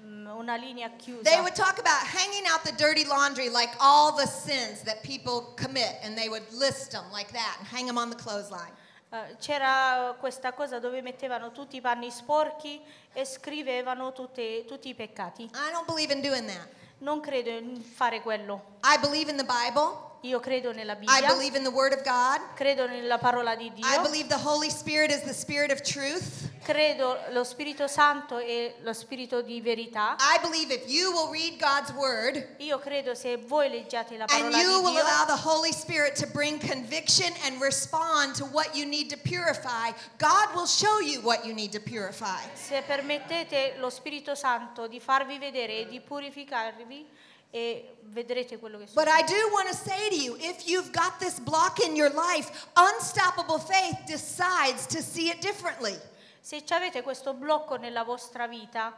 [0.02, 1.22] mm, una linea chiusa.
[1.24, 5.54] They would talk about hanging out the dirty laundry like all the sins that people
[5.56, 8.74] commit, and they would list them like that and hang them on the clothesline.
[9.12, 12.82] Eh, c'era questa cosa dove mettevano tutti i panni sporchi
[13.14, 15.44] e scrivevano tutte- tutti i peccati.
[15.44, 16.68] I don't believe in doing that.
[17.00, 18.78] Non credo in fare quello.
[18.84, 20.08] I believe in the Bible.
[20.22, 22.42] Io credo nella I Bibbia, believe in the Word of God.
[22.56, 26.50] credo nella parola di I Dio, believe the Holy Spirit is the Spirit of truth.
[26.64, 30.18] credo lo Spirito Santo e lo Spirito di verità.
[30.20, 34.52] I believe if you will read God's Word Io credo se voi leggiate la and
[34.52, 38.44] parola you di will Dio allow the Holy Spirit to bring conviction and respond to
[38.46, 42.42] what you need to purify, God will show you what you need to purify.
[42.54, 47.08] Se permettete lo Spirito Santo di farvi vedere e di purificarvi
[47.52, 49.20] e vedrete quello che But succede.
[49.20, 52.68] I do want to say to you if you've got this block in your life,
[52.76, 56.00] unstoppable faith decides to see it differently.
[56.42, 58.96] Se avete questo blocco nella vostra vita,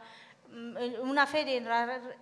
[0.50, 1.62] mm, una fede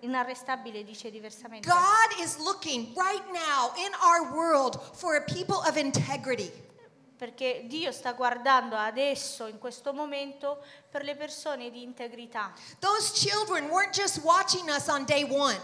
[0.00, 1.68] inarrestabile dice diversamente.
[1.68, 6.68] God is looking right now in our world for a people of integrity.
[7.16, 12.50] Perché Dio sta guardando adesso, in questo momento, per le persone di integrità.
[12.78, 15.58] Those children weren't just watching us on day one.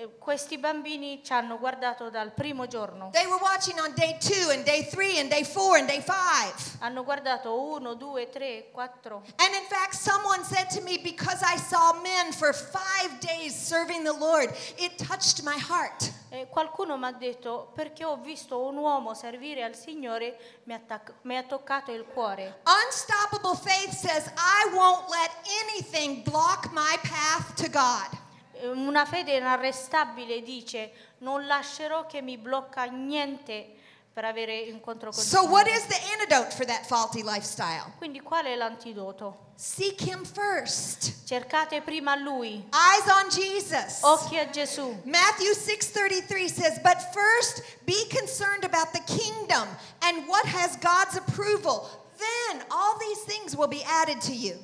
[0.00, 3.10] Eh, questi bambini ci hanno guardato dal primo giorno.
[3.12, 6.54] They were watching on day two and day three and day four and day five.
[6.78, 9.22] Hanno guardato uno, due, tre, quattro.
[9.36, 14.02] And in fact, someone said to me, because I saw men for five days serving
[14.02, 16.10] the Lord, it touched my heart.
[16.30, 20.78] E qualcuno mi ha detto, perché ho visto un uomo servire al Signore, mi ha,
[20.78, 22.62] tac- mi ha toccato il cuore.
[22.64, 25.30] Unstoppable faith says, I won't let
[25.66, 28.19] anything block my path to God.
[28.60, 33.74] Eh, Una fede inarrestabile dice, non lascerò che mi blocca niente
[34.12, 37.92] per avere incontro con So, what is the antidote for that faulty lifestyle?
[37.98, 39.48] Quindi qual è l'antidoto?
[39.54, 41.26] Seek Him first.
[41.26, 44.00] Cercate prima Lui, Eyes on Jesus.
[44.02, 45.00] occhi a Gesù.
[45.04, 49.68] Matthew 6:33 says, "But first be concerned about the kingdom
[50.00, 51.88] and what has God's approval.
[52.18, 54.58] Then all these things will be added to you."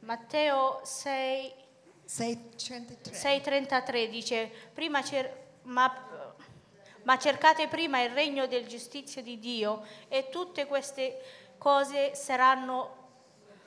[0.00, 1.52] Matteo 6,
[2.12, 3.16] Say 23.
[3.16, 5.90] 6,33 dice, prima cer- ma,
[7.04, 11.22] ma cercate prima il regno del giustizio di Dio e tutte queste
[11.56, 13.08] cose saranno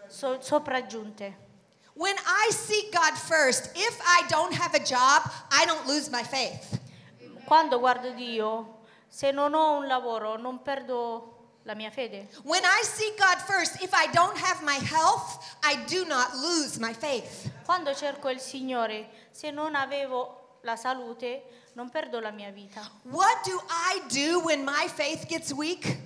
[0.09, 1.43] so- sopraggiunte.
[1.93, 6.23] When I seek God first, if I don't have a job, I don't lose my
[6.23, 6.79] faith.
[7.47, 11.34] Quando guardo Dio, se non ho un lavoro, non perdo
[11.65, 12.27] la mia fede.
[12.43, 16.79] When I seek God first, if I don't have my health, I do not lose
[16.79, 17.51] my faith.
[17.65, 22.81] Quando cerco il Signore, se non avevo la salute, non perdo la mia vita.
[23.03, 25.97] What do I do when my faith gets weak?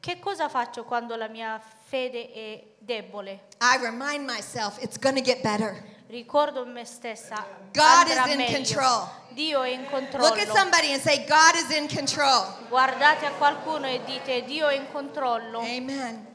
[0.00, 3.40] Che cosa faccio quando la mia fede è debole?
[3.60, 5.82] I remind myself it's going to get better.
[6.12, 8.54] Ricordo me stessa, God is in meglio.
[8.54, 9.08] control.
[9.30, 10.54] Dio è in Look at controllo.
[10.54, 12.54] somebody and say, God is in control.
[12.68, 15.60] Guardate a qualcuno e dite Dio è in controllo.
[15.60, 16.26] Amen.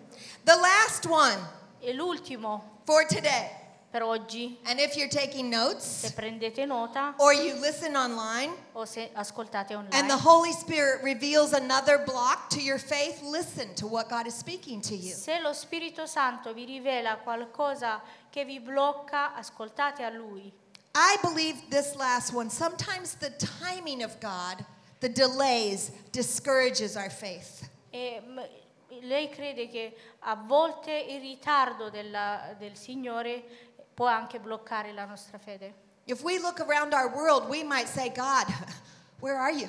[0.43, 3.51] The last one E l'ultimo for today.
[3.97, 8.85] Per oggi, And if you're taking se notes prendete nota or you listen online o
[8.85, 13.87] se ascoltate and the online, Holy Spirit reveals another block to your faith, listen to
[13.87, 15.13] what God is speaking to you.
[15.13, 20.51] se lo Spirito Santo vi rivela qualcosa che vi blocca, ascoltate a Lui.
[20.93, 22.49] I believe this last one.
[22.49, 23.31] Sometimes the
[23.61, 24.63] timing of God,
[24.99, 27.67] the delays, discourages our faith.
[27.91, 28.21] E
[29.01, 33.66] lei crede che a volte il ritardo della- del Signore
[33.97, 35.73] può anche bloccare la nostra fede.
[36.05, 38.45] If we look around our world, we might say, God,
[39.21, 39.67] where are you?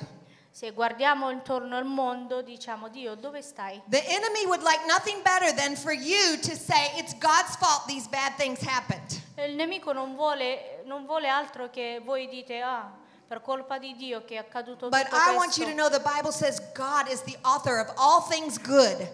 [0.51, 3.81] Se guardiamo intorno al mondo, diciamo Dio, dove stai?
[3.87, 8.07] The enemy would like nothing better than for you to say, it's God's fault these
[8.07, 9.19] bad things happened.
[9.37, 12.87] Il nemico non vuole, non vuole altro che voi dite, ah,
[13.27, 15.69] per colpa di Dio che è accaduto But tutto I want you questo.
[15.69, 19.09] to know the Bible says God is the author of all things good.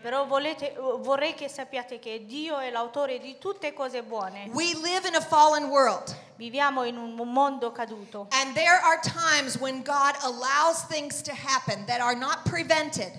[0.00, 4.48] Però volete- vorrei che sappiate che Dio è l'autore di tutte cose buone.
[4.52, 6.16] We live in a fallen world.
[6.36, 11.84] Viviamo in un mondo caduto And there are times when God allows things to happen
[11.84, 13.12] that are not prevented.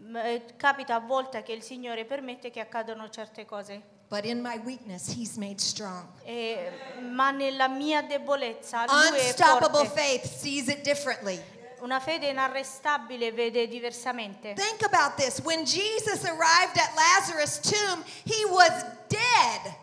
[0.00, 3.80] M- eh, Capita a volte che il Signore permette che accadano certe cose.
[4.08, 6.08] But in my weakness, He's made strong.
[6.24, 11.40] E- ma nella mia debolezza Lui è Unstoppable faith sees it differently.
[11.80, 14.54] Una fede inarrestabile vede diversamente.
[14.54, 15.40] Think about this.
[15.40, 19.76] When Jesus arrived at Lazarus' tomb, he was dead.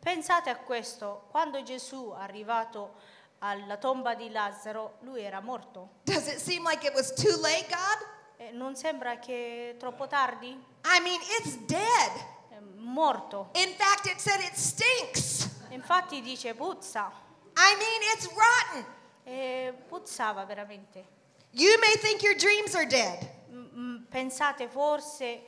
[0.00, 2.94] Pensate a questo, quando Gesù è arrivato
[3.40, 6.00] alla tomba di Lazzaro, lui era morto.
[6.04, 8.06] Does it seem like it was too late, God?
[8.36, 10.48] E non sembra che è troppo tardi?
[10.48, 12.12] I mean, it's dead.
[12.50, 13.50] È morto.
[13.54, 15.48] In fact, it said it stinks.
[15.68, 17.12] Infatti dice puzza.
[17.56, 18.84] I mean, it's rotten.
[19.24, 21.20] E puzzava veramente.
[21.52, 23.30] You may think your dreams are dead.
[24.10, 25.42] Pensate forse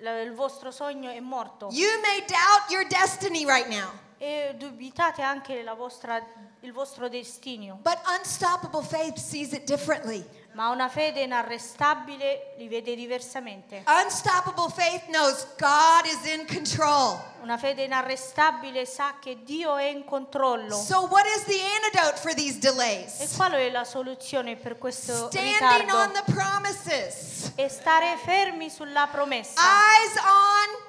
[0.00, 1.68] il vostro sogno è morto.
[1.70, 3.90] You may doubt your destiny right now.
[4.18, 6.24] E dubitate anche la vostra-
[6.60, 7.78] il vostro destino.
[7.82, 10.24] But unstoppable faith sees it differently.
[10.56, 13.84] Ma una fede inarrestabile li vede diversamente.
[13.86, 17.20] Unstoppable faith knows God is in control.
[17.42, 20.74] Una fede inarrestabile sa che Dio è in controllo.
[20.74, 23.34] So, what is the antidote for these E delays?
[23.36, 25.60] qual è la soluzione per questo Standing
[25.92, 26.22] on ritardo?
[26.24, 27.52] the promises.
[27.54, 29.60] E stare fermi sulla promessa.
[29.60, 30.85] Eyes on.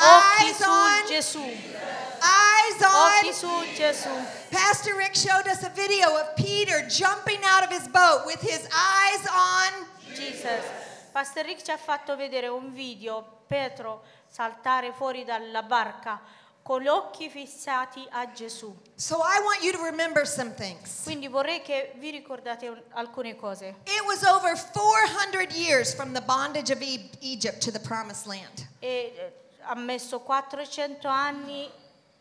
[0.00, 1.06] Eyes on.
[1.08, 1.40] Gesù.
[1.40, 3.32] Eyes Occhi on.
[3.34, 4.08] su Gesù.
[4.50, 8.66] Pastor Rick showed us a video of Peter jumping out of his boat with his
[8.72, 9.86] eyes on.
[10.14, 10.64] Jesus.
[11.12, 16.20] Pastor Rick ci ha fatto vedere un video, Pietro saltare fuori dalla barca
[16.62, 18.74] con gli occhi fissati a Gesù.
[18.96, 21.02] So I want you to remember some things.
[21.04, 23.74] Quindi vorrei che vi ricordate un- alcune cose.
[23.84, 26.80] It was over 400 years from the bondage of
[27.20, 28.66] Egypt to the promised land.
[28.80, 29.12] E
[29.64, 31.70] ha messo 400 anni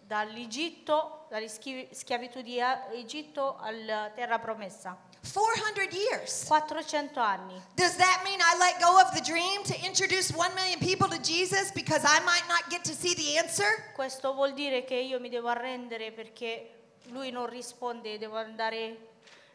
[0.06, 4.98] dall'Egitto, dalle schi- schiavitù di A- Egitto alla terra promessa.
[5.22, 6.44] 400 years.
[6.46, 7.62] 400 anni.
[7.76, 11.20] Does that mean I let go of the dream to introduce 1 million people to
[11.22, 13.92] Jesus because I might not get to see the answer?
[13.96, 16.70] Questo vuol dire che io mi devo arrendere perché
[17.12, 18.98] lui non risponde, devo andare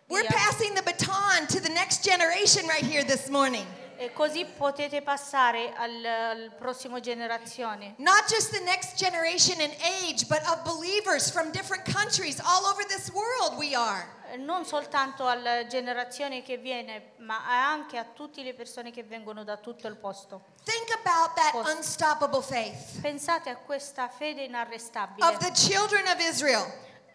[0.06, 0.38] We're via.
[0.38, 3.66] passing the baton to the next generation right here this morning.
[4.00, 7.94] E così potete passare al, al prossimo generazione.
[7.98, 12.84] Not just the next generation in age, but of believers from different countries all over
[12.86, 14.06] this world we are.
[14.30, 19.42] Eh, Non soltanto alla generazione che viene, ma anche a tutte le persone che vengono
[19.42, 20.42] da tutto il posto.
[20.62, 26.64] Think about that unstoppable faith Pensate a questa fede inarrestabile of the children of Israel.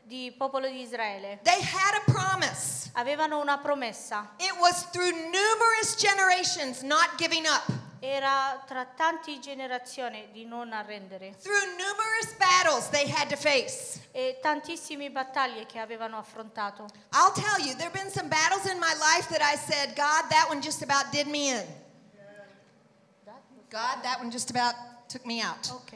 [0.04, 1.40] Di popolo di Israele.
[1.44, 2.90] They had a promise.
[2.94, 7.64] Avevano una promessa, It was through numerous generations not giving up,
[8.00, 14.02] era tra tante generazioni di non arrendere through numerous battles they had to face.
[14.12, 16.86] e tantissime battaglie che avevano affrontato.
[17.14, 20.30] I'll tell you, there have been some battles in my life that I said, God,
[20.30, 21.66] that one just about did me in.
[23.72, 24.76] God, that one just about
[25.14, 25.70] took me out.
[25.72, 25.94] Ok.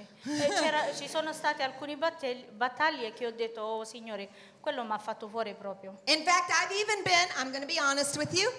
[0.62, 4.30] C'era- ci sono state alcune battaglie che ho detto, oh Signore,
[4.62, 6.00] quello mi ha fatto fuori proprio.
[6.06, 8.50] In fact, I've even been, I'm going to be honest with you,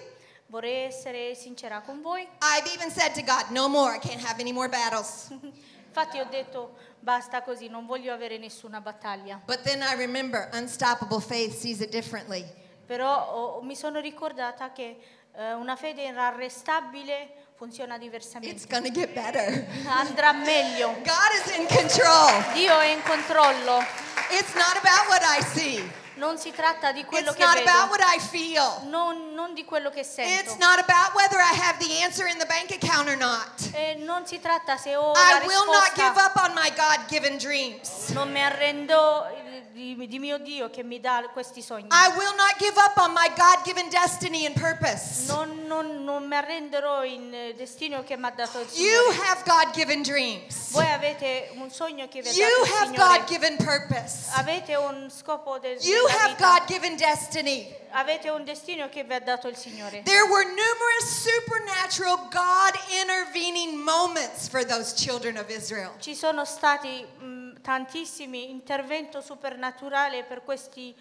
[0.47, 2.23] Vorrei essere sincera con voi.
[2.41, 5.27] I've even said to God, no more, I can't have any more battles.
[5.89, 9.39] Infatti ho detto basta così, non voglio avere nessuna battaglia.
[9.45, 12.43] But then I remember, unstoppable faith sees it differently.
[12.85, 14.97] Però ho- mi sono ricordata che
[15.35, 17.97] eh, una fede inarrestabile funziona
[18.39, 19.67] It's going to get better.
[19.85, 20.93] Andrà meglio.
[21.03, 22.41] God is in control.
[22.53, 23.83] Dio è in controllo.
[24.31, 25.83] It's not about what I see.
[26.19, 28.89] Non si tratta di quello It's che not about vedo, what I feel.
[28.89, 30.55] non, non di quello che It's sento.
[30.59, 33.47] not about whether I have the answer in the bank account or not.
[33.73, 36.25] E non si tratta se ho la I will not give risposta.
[36.25, 38.09] up on my God given dreams.
[38.09, 39.27] Non mi arrendo
[39.71, 41.87] di, di mio Dio che mi dà questi sogni.
[41.89, 45.25] I will not give up on my God given destiny and purpose.
[45.27, 49.27] Non, non- non mi arrenderò in eh, destino che mi ha dato il You Signore.
[49.29, 50.71] have God given dreams.
[50.71, 53.17] Voi avete un sogno che vi ha You dato il have Signore.
[53.19, 54.15] God given purpose.
[54.33, 56.37] Avete un scopo del You have.
[56.37, 57.75] God given destiny.
[57.91, 60.03] Avete un destino che vi ha dato il Signore.
[60.03, 65.91] There were numerous supernatural God intervening moments for those children of Israel.
[65.99, 70.95] Ci sono stati mh, tantissimi interventi supernaturali per questi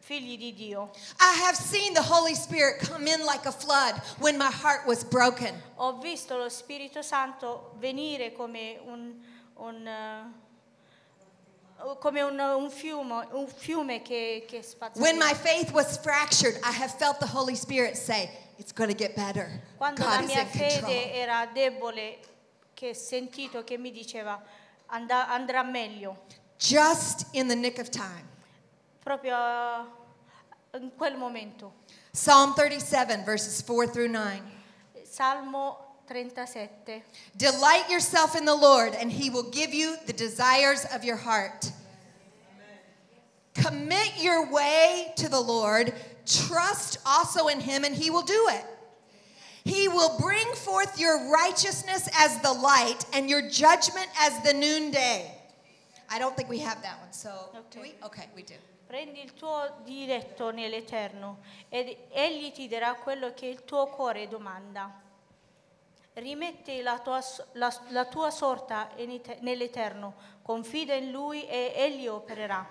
[0.00, 0.90] figli di Dio.
[1.20, 5.04] I have seen the Holy Spirit come in like a flood when my heart was
[5.04, 5.54] broken.
[5.76, 9.14] Ho visto lo Spirito Santo venire come un,
[9.56, 10.32] un, eh,
[12.00, 16.72] come un, un fiume, un fiume che, che spazza When my faith was fractured, I
[16.72, 19.48] have felt the Holy Spirit say, It's going to get better.
[19.78, 22.18] Quando la God is mia fede era debole,
[22.74, 24.42] che sentito che mi diceva
[24.88, 26.16] "And- andrà meglio,
[26.58, 28.28] Just in the nick of time.
[29.02, 29.34] proprio
[30.72, 31.72] eh, in quel momento.
[32.12, 34.42] Psalm 37, verses 4 through 9.
[35.04, 36.68] Salmo 37.
[37.36, 41.70] Delight yourself in the Lord, and he will give you the desires of your heart.
[43.54, 45.94] Commit your way to the Lord.
[46.26, 48.64] Trust also in him, and he will do it.
[49.62, 55.30] He will bring forth your righteousness as the light and your judgment as the noonday.
[56.10, 57.30] I don't think we have that one, so
[57.70, 57.94] do Okay.
[58.00, 58.06] we?
[58.06, 58.54] Okay, we do.
[58.88, 61.38] Prendi il tuo diletto nell'Eterno
[61.68, 64.90] ed egli ti darà quello che il tuo cuore domanda.
[66.14, 68.90] Rimetti la tua, la- la tua sorta
[69.40, 72.66] nell'Eterno, confida in Lui e Egli opererà.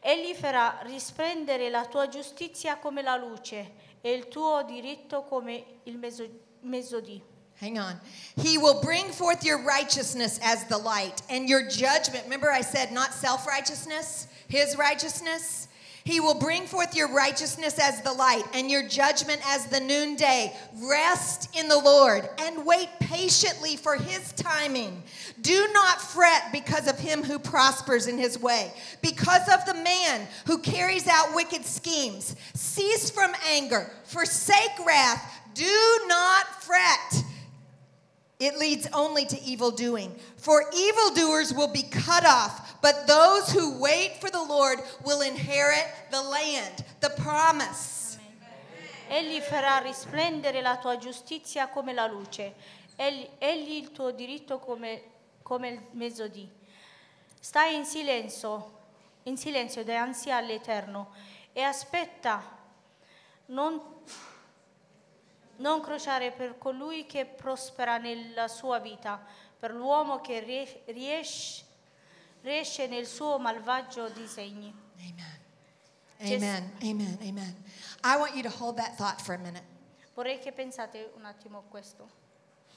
[0.00, 5.96] Egli farà risplendere la tua giustizia come la luce e il tuo diritto come il
[5.96, 6.28] mezzo-
[6.60, 7.22] mezzodì.
[7.60, 7.98] Hang on.
[8.36, 12.24] He will bring forth your righteousness as the light and your judgment.
[12.24, 15.68] Remember, I said not self righteousness, his righteousness?
[16.04, 20.54] He will bring forth your righteousness as the light and your judgment as the noonday.
[20.82, 25.02] Rest in the Lord and wait patiently for his timing.
[25.40, 30.28] Do not fret because of him who prospers in his way, because of the man
[30.46, 32.36] who carries out wicked schemes.
[32.52, 35.40] Cease from anger, forsake wrath.
[35.54, 37.24] Do not fret.
[38.38, 40.14] It leads only to evil doing.
[40.36, 45.86] For evildoers will be cut off, but those who wait for the Lord will inherit
[46.10, 48.18] the land, the promise.
[49.08, 52.54] Egli farà risplendere la tua giustizia come la luce,
[52.96, 55.02] egli, egli il tuo diritto come,
[55.42, 56.50] come il mezzodì.
[57.38, 58.72] Stai in silenzio,
[59.24, 61.12] in silenzio davanti all'Eterno
[61.52, 62.42] e aspetta,
[63.46, 63.80] non,
[65.56, 69.24] non crociare per colui che prospera nella sua vita,
[69.58, 71.64] per l'uomo che rie- riesce,
[72.42, 74.74] riesce nel suo malvagio disegni.
[74.98, 75.42] Amen.
[76.20, 76.72] Amen.
[76.82, 77.18] Amen.
[77.20, 77.64] Amen.
[78.02, 79.64] I want you to hold that thought for a minute.
[80.14, 82.08] Vorrei che pensate un attimo a questo.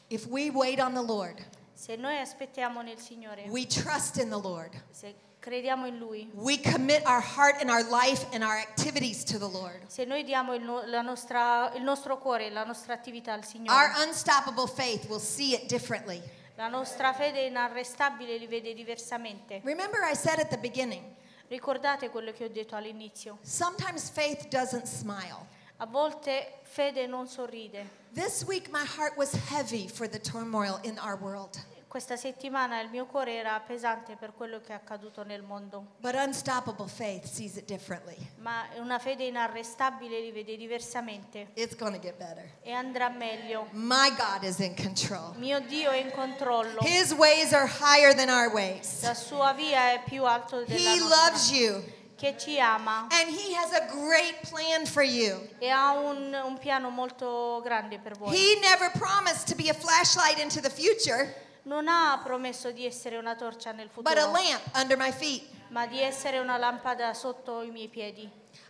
[0.10, 4.40] If we wait on the Lord, Se noi aspettiamo nel Signore, we trust in the
[4.40, 9.24] Lord, se crediamo in Lui, we commit our heart and our life and our activities
[9.24, 12.94] to the Lord, se noi diamo il, no- la nostra- il nostro cuore, la nostra
[12.94, 16.22] attività al our Signore, unstoppable faith will see it differently.
[16.56, 19.62] la nostra fede inarrestabile li vede diversamente.
[19.64, 21.04] Remember, I said at the beginning,
[21.50, 23.38] Ricordate quello che ho detto all'inizio.
[23.42, 25.46] sometimes faith doesn't smile.
[25.78, 27.88] A volte fede non sorride.
[28.14, 31.58] This week, my heart was heavy for the turmoil in our world.
[31.88, 36.16] Questa settimana il mio cuore era pesante per quello che è accaduto nel mondo, But
[36.16, 38.16] unstoppable faith sees it differently.
[38.40, 42.58] ma una fede inarrestabile li vede diversamente It's get better.
[42.62, 43.68] e andrà meglio.
[43.72, 45.34] My God is in control.
[45.38, 46.82] Mio Dio è in controllo.
[46.82, 49.02] His ways are higher than our ways.
[49.02, 51.16] La sua via è più alta della He nostra.
[51.26, 51.84] loves you,
[52.18, 55.40] che ci ama and He has a great plan for you.
[55.58, 58.36] e ha un, un piano molto grande per voi.
[58.36, 63.18] He never promised to be a flashlight into the future, Non ha promesso di essere
[63.18, 65.44] una torcia nel but a futuro, lamp under my feet.
[65.70, 68.22] ma di essere una lampada sotto i miei piedi.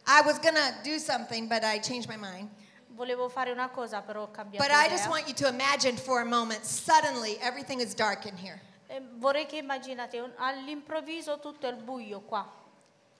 [0.07, 0.49] I was to
[0.83, 2.49] do something, but I changed my mind.
[2.95, 6.21] Volevo fare una cosa, però ho cambiato But I just want you to imagine for
[6.21, 8.59] a moment, suddenly everything is dark in here.
[8.87, 12.51] Eh, vorrei che immaginate un- all'improvviso tutto è il buio qua.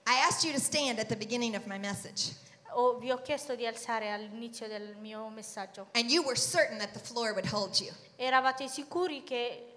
[0.08, 2.34] I asked you to stand at the beginning of my message,
[2.72, 5.86] O- vi ho chiesto di alzare all'inizio del mio messaggio.
[5.92, 7.92] and you were certain that the floor would hold you.
[8.16, 9.67] Eravate sicuri che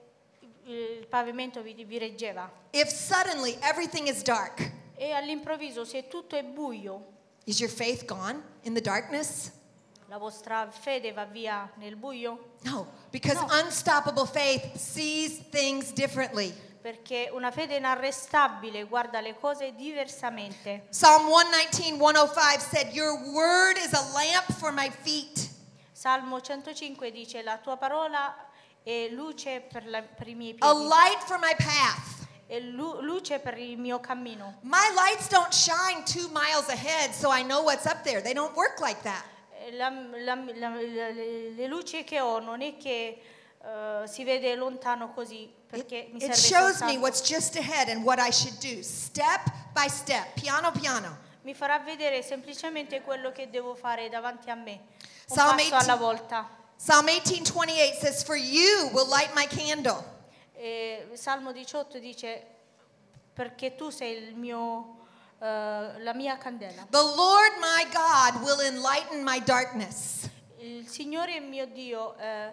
[0.72, 2.50] il pavimento vi, vi reggeva.
[2.72, 7.06] If suddenly everything is dark, E all'improvviso, se tutto è buio,
[7.46, 9.52] is your faith gone in the darkness?
[10.08, 12.56] la vostra fede va via nel buio?
[12.64, 13.48] No, because No.
[13.64, 16.54] unstoppable faith sees things differently.
[16.82, 20.88] Perché una fede inarrestabile guarda le cose diversamente.
[20.90, 25.50] Psalm 119, 105 said, Your word is a lamp for my feet.
[25.94, 28.36] Salmo 105 dice la tua parola
[28.84, 32.28] è luce per, la- per i miei a piedi, light for my path.
[32.48, 34.58] è lu- luce per il mio cammino.
[34.62, 38.22] My lights don't shine two miles ahead so I know what's up there.
[38.22, 39.24] They don't work like that.
[39.74, 40.36] La- la-
[40.76, 43.22] le, luci che ho non è che
[43.64, 48.32] eh, si vede lontano così, It, it shows me what's just ahead and what I
[48.32, 51.16] should do, step by step, piano piano.
[51.44, 54.80] mi farà vedere semplicemente quello che devo fare davanti a me, un
[55.28, 55.76] Psalm passo 18.
[55.84, 56.50] alla volta.
[56.84, 60.04] Psalm 18:28 says, "For you will light my candle."
[60.58, 62.44] E Salmo 18 dice
[63.36, 64.98] perché tu sei il mio,
[65.40, 66.88] eh, la mia candela.
[66.90, 70.28] The Lord my God will enlighten my darkness.
[70.58, 72.52] Il Signore mio Dio eh,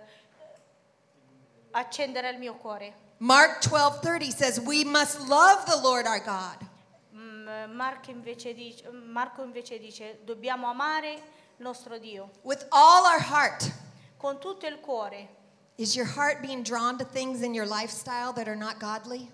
[1.71, 2.93] accenderà il mio cuore.
[3.21, 6.69] Mark 12:30 says, "We must love the Lord our God
[7.13, 11.19] Mm, Marco invece dice, Marco invece dice dobbiamo amare
[11.57, 13.87] nostro Dio with all our heart."
[14.19, 15.37] Con tutto il cuore.
[15.77, 19.31] Is your heart being drawn to things in your lifestyle that are not godly?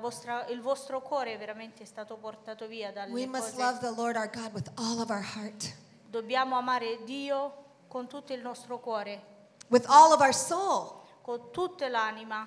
[0.00, 4.16] Vostra- il vostro cuore è veramente stato portato via dalle We must love the Lord
[4.16, 5.74] our God with all of our heart,
[6.10, 9.22] Dobbiamo amare Dio con tutto il nostro cuore,
[9.68, 11.02] with all of our soul.
[11.22, 12.46] con tutta l'anima.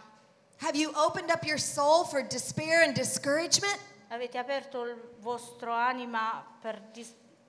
[0.62, 3.80] Have you opened up your soul for despair and discouragement?
[4.10, 6.82] Avete aperto il vostro anima per,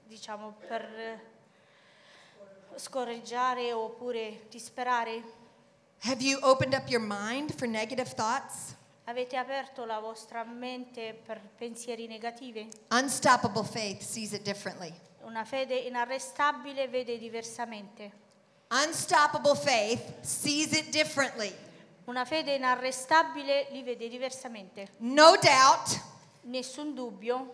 [0.07, 1.26] diciamo, per
[2.79, 5.22] scorreggiare oppure disperare?
[6.01, 8.76] Have you opened up your mind for negative thoughts?
[9.05, 12.68] Avete aperto la vostra mente per pensieri negativi?
[12.91, 14.93] Unstoppable faith sees it differently.
[15.22, 18.12] Una fede inarrestabile vede diversamente.
[18.70, 21.53] Unstoppable faith sees it differently.
[22.05, 24.89] Una fede inarrestabile li vede diversamente.
[24.99, 26.01] No doubt,
[26.45, 27.47] Nessun dubbio,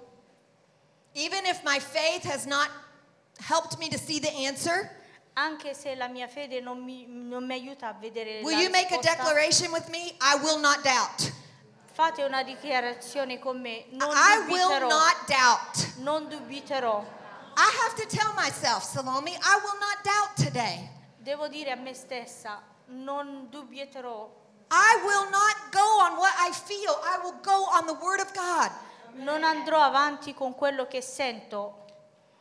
[1.14, 2.68] even if my faith has not
[3.38, 4.90] helped me to see the answer,
[5.34, 8.92] anche se la mia fede non mi, non mi aiuta a vedere will you make
[8.94, 10.14] a declaration with me?
[10.20, 11.32] I will not doubt.
[11.94, 13.86] fate una dichiarazione con me.
[13.90, 14.88] Non I will dubiterò.
[14.88, 15.96] not doubt.
[15.98, 17.04] Non dubiterò.
[17.56, 20.90] I have to tell myself, Salome, I will not doubt today.
[21.18, 24.28] Devo dire a me stessa, non dubiterò.
[24.70, 26.98] I will not go on what I feel.
[27.04, 28.72] I will go on the Word of God.
[29.22, 31.83] Non andrò avanti con quello che sento.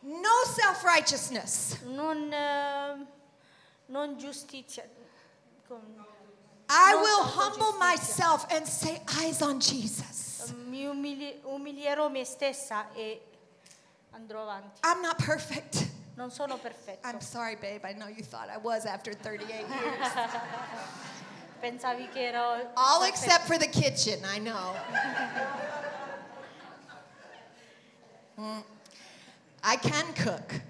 [0.04, 1.78] No self righteousness.
[1.86, 3.06] Non, eh,
[3.88, 4.84] non giustizia.
[6.70, 10.52] I No will humble myself and say, Eyes on Jesus.
[10.68, 13.22] Mi umili- umilierò me stessa e
[14.12, 14.80] andrò avanti.
[14.84, 15.88] I'm not perfect.
[16.16, 17.08] Non sono perfetto.
[17.08, 17.84] I'm sorry, babe.
[17.86, 20.12] I know you thought I was after 38 years.
[21.62, 24.76] Pensavi che ero All except for the kitchen, I know.
[28.36, 28.64] Mm.
[29.64, 30.62] I can cook,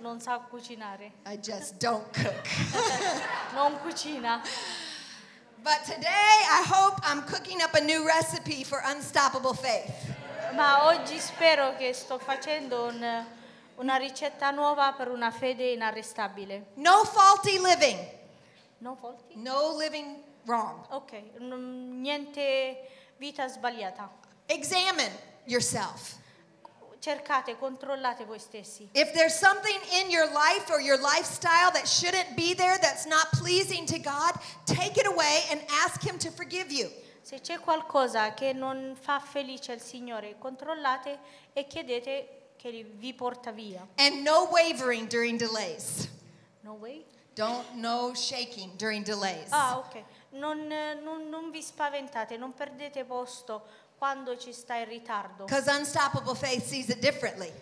[0.00, 1.12] non sa cucinare.
[1.24, 2.46] I just don't cook.
[3.54, 4.42] Non cucina.
[5.62, 10.14] But today, I hope I'm cooking up a new recipe for unstoppable faith.
[10.54, 13.24] Ma oggi spero che sto facendo un-
[13.76, 16.66] una ricetta nuova per una fede inarrestabile.
[16.74, 17.98] No faulty living,
[18.78, 19.34] No faulty?
[19.36, 20.84] no living wrong.
[20.90, 24.08] Ok, niente vita sbagliata.
[24.46, 25.10] Examine
[25.46, 26.14] yourself.
[27.06, 28.88] Cercate, controllate voi stessi.
[28.90, 33.28] If there's something in your life or your lifestyle that shouldn't be there, that's not
[33.40, 34.32] pleasing to God,
[34.64, 36.90] take it away and ask Him to forgive you.
[37.22, 41.20] Se c'è qualcosa che non fa felice il Signore, controllate
[41.52, 43.86] e chiedete che li- vi porta via.
[43.98, 46.08] And no wavering during delays.
[46.62, 47.04] No way?
[47.34, 49.50] Don't, no shaking during delays.
[49.50, 50.02] Ah, ok.
[50.30, 53.62] Non, eh, non- non vi spaventate, non perdete posto
[53.98, 57.52] quando ci sta in ritardo, Because unstoppable faith sees it differently.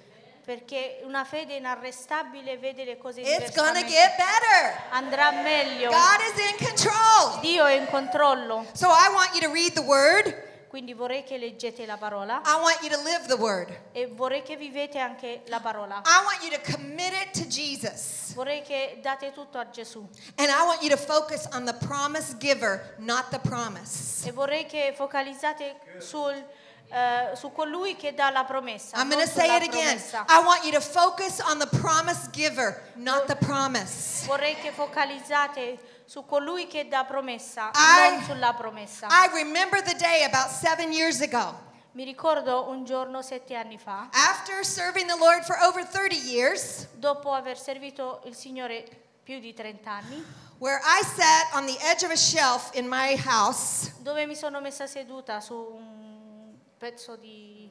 [0.45, 3.87] perché una fede inarrestabile vede le cose It's diversamente.
[3.89, 4.82] get better.
[4.91, 5.91] Andrà meglio.
[5.91, 7.41] God is in control.
[7.41, 10.43] Dio è in controllo, So I want you to read the word.
[10.74, 13.70] Quindi vorrei che leggete la parola I want you to live the word.
[13.92, 16.02] e vorrei che vivete anche la parola.
[16.04, 18.32] I want you to commit it to Jesus.
[18.34, 20.00] Vorrei che date tutto a Gesù
[20.34, 24.26] And I want you to focus on the promise giver, not the promise.
[24.26, 28.96] e vorrei che focalizzate sul, eh, su colui che dà la promessa.
[28.96, 29.96] I'm going to say it again.
[29.96, 30.24] promessa.
[30.28, 34.26] I want you to focus on the promise giver, not the promise.
[34.26, 39.07] Vorrei che focalizzate su colui che dà promessa, I- non sulla promessa.
[39.11, 41.72] I remember the day about seven years ago.
[41.92, 46.88] Mi ricordo un giorno sette anni fa, After serving the Lord for over 30 years,
[46.94, 48.84] dopo aver servito il Signore
[49.22, 50.24] più di 30 anni,
[50.59, 54.61] where I sat on the edge of a shelf in my house dove mi sono
[54.61, 57.70] messa seduta su un pezzo di,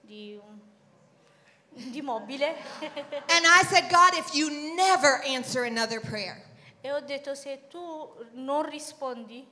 [0.00, 0.60] di, un-
[1.90, 6.40] di mobile and I said, God, if you never answer another prayer,
[6.86, 9.44] e ho detto se tu non rispondi,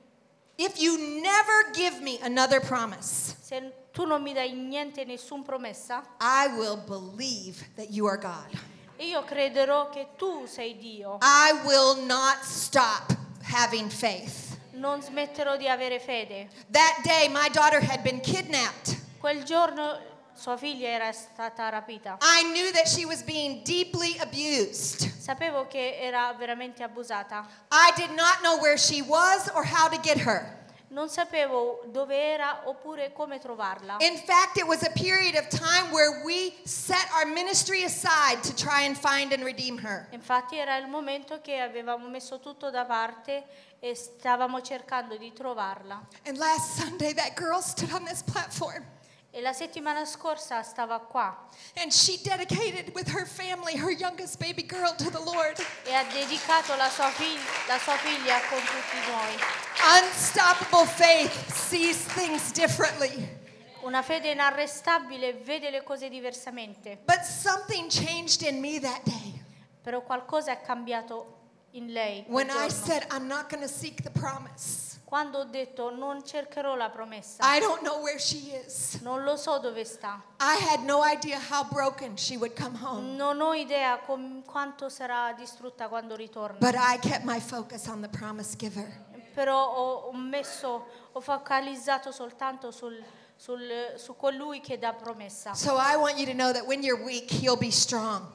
[0.55, 6.01] if you never give me another promise, se tu non mi dai niente, nessuna promessa,
[6.21, 8.57] I will believe that you are God.
[8.99, 11.17] io crederò che tu sei Dio.
[11.21, 13.13] I will not stop
[13.43, 14.57] having faith.
[14.71, 16.47] Non smetterò di avere fede.
[16.71, 18.97] That day, my daughter had been kidnapped.
[19.19, 19.99] Quel giorno
[20.35, 22.17] sua figlia era stata rapita.
[22.21, 25.09] I knew that she was being deeply abused.
[25.17, 27.47] Sapevo che era veramente abusata.
[27.71, 30.63] I did not know where she was or how to get her.
[30.89, 33.97] Non sapevo dove era oppure come trovarla.
[33.99, 38.53] In fact, it was a period of time where we set our ministry aside to
[38.53, 40.07] try and find and redeem her.
[40.11, 43.45] Infatti era il momento che avevamo messo tutto da parte
[43.79, 46.07] e stavamo cercando di trovarla.
[46.25, 48.85] And last Sunday, that girl stood on this platform
[49.37, 51.35] E la settimana scorsa stava qua
[51.75, 55.59] and she dedicated with her family her youngest baby girl to the Lord.
[55.85, 59.35] e ha dedicato la sua, fig- la sua figlia con tutti noi.
[60.01, 63.27] Unstoppable faith sees things differently.
[63.81, 69.43] Una fede inarrestabile vede le cose diversamente, But something changed in me that day
[69.83, 72.23] però qualcosa è cambiato in lei.
[72.29, 74.94] when I said, I'm not going to seek the promise.
[75.05, 78.99] Quando ho detto non cercherò la promessa, I don't know where she is.
[79.01, 83.15] non lo so dove sta, I had no idea how broken she would come home.
[83.15, 86.57] non ho idea com- quanto sarà distrutta quando ritorna.
[86.57, 89.03] But I kept my focus on the promise giver.
[89.35, 93.01] Però ho, ho messo, ho focalizzato soltanto sul,
[93.35, 95.53] sul- su colui che dà promessa.
[95.53, 98.25] So I want you to know that when you're weak, he'll be strong.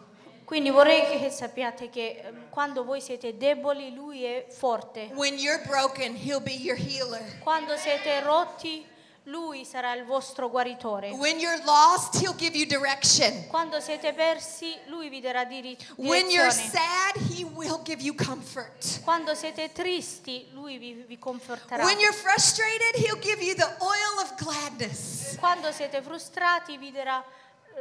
[0.51, 5.09] Quindi vorrei che sappiate che eh, quando voi siete deboli, lui è forte.
[5.15, 7.23] When you're broken, he'll be your healer.
[7.39, 8.85] Quando siete rotti,
[9.27, 11.11] lui sarà il vostro guaritore.
[11.13, 13.47] When you're lost, he'll give you direction.
[13.47, 16.71] Quando siete persi, lui vi darà diri- When you're direzione.
[16.73, 19.03] sad, he will give you comfort.
[19.05, 21.85] Quando siete tristi, lui vi, vi conforterà.
[21.85, 25.37] When you're frustrated, he'll give you the oil of gladness.
[25.39, 27.25] Quando siete frustrati, vi darà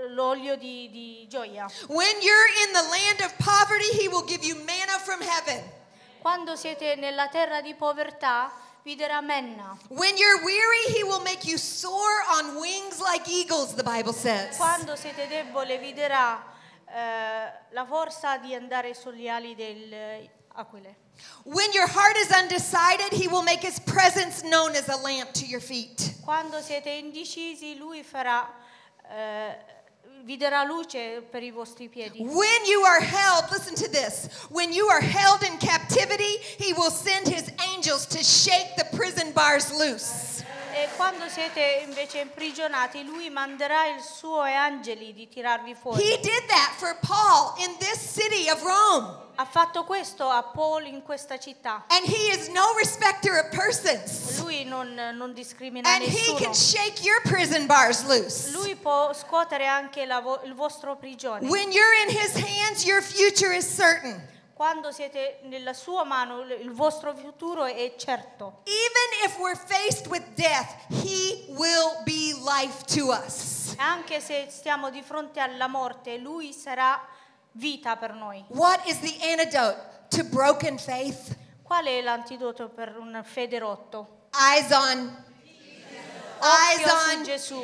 [0.09, 1.67] l'olio di, di gioia.
[1.87, 5.63] When you're in the land of poverty, he will give you manna from heaven.
[6.21, 8.51] Quando siete nella terra di povertà,
[8.83, 9.77] vi darà menna.
[9.89, 14.57] When you're weary, he will make you soar on wings like eagles, the Bible says.
[14.57, 16.41] Quando siete deboli, vi darà
[16.85, 20.95] eh, la forza di andare sugli ali delle aquile.
[21.43, 25.45] When your heart is undecided, he will make his presence known as a lamp to
[25.45, 26.15] your feet.
[26.23, 28.47] Quando siete indecisi, lui farà,
[29.09, 29.57] eh,
[30.23, 32.19] vi darà luce per i vostri piedi.
[32.21, 34.27] When you are held, listen to this.
[34.49, 39.31] When you are held in captivity, he will send his angels to shake the prison
[39.33, 40.43] bars loose.
[40.73, 46.01] E quando siete invece imprigionati, lui manderà i suoi angeli di tirarvi fuori.
[46.01, 49.27] He did that for Paul in this city of Rome.
[49.39, 51.85] Ha fatto questo a Paul in questa città.
[51.87, 54.37] And he is no respecter of persons.
[54.41, 56.37] Lui non, non discrimina And he nessuno.
[56.39, 58.51] can shake your prison bars loose.
[58.51, 61.47] Lui può scuotere anche la vo- il vostro prigione.
[61.47, 64.21] When you're in his hands, your future is certain.
[64.53, 68.59] Quando siete nella sua mano, il il vostro futuro è certo.
[68.65, 73.73] Even if we're faced with death, he will be life to us.
[73.77, 76.99] Anche se stiamo di fronte alla morte, lui sarà
[77.55, 78.43] vita per noi.
[78.49, 79.77] What is the antidote
[80.11, 81.35] to broken faith?
[81.63, 84.07] Qual è l'antidoto per un fede rotto?
[84.33, 85.15] Eyes on.
[86.41, 87.63] Eyes Occhio su on.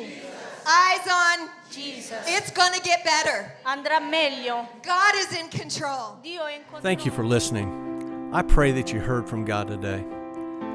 [0.66, 1.48] Eyes on.
[1.70, 2.24] Jesus.
[2.26, 3.52] It's going to get better.
[3.64, 4.68] Andrà meglio.
[4.82, 6.18] God is in control.
[6.22, 6.82] Dio è in controllo.
[6.82, 8.30] Thank you for listening.
[8.32, 10.04] I pray that you heard from God today.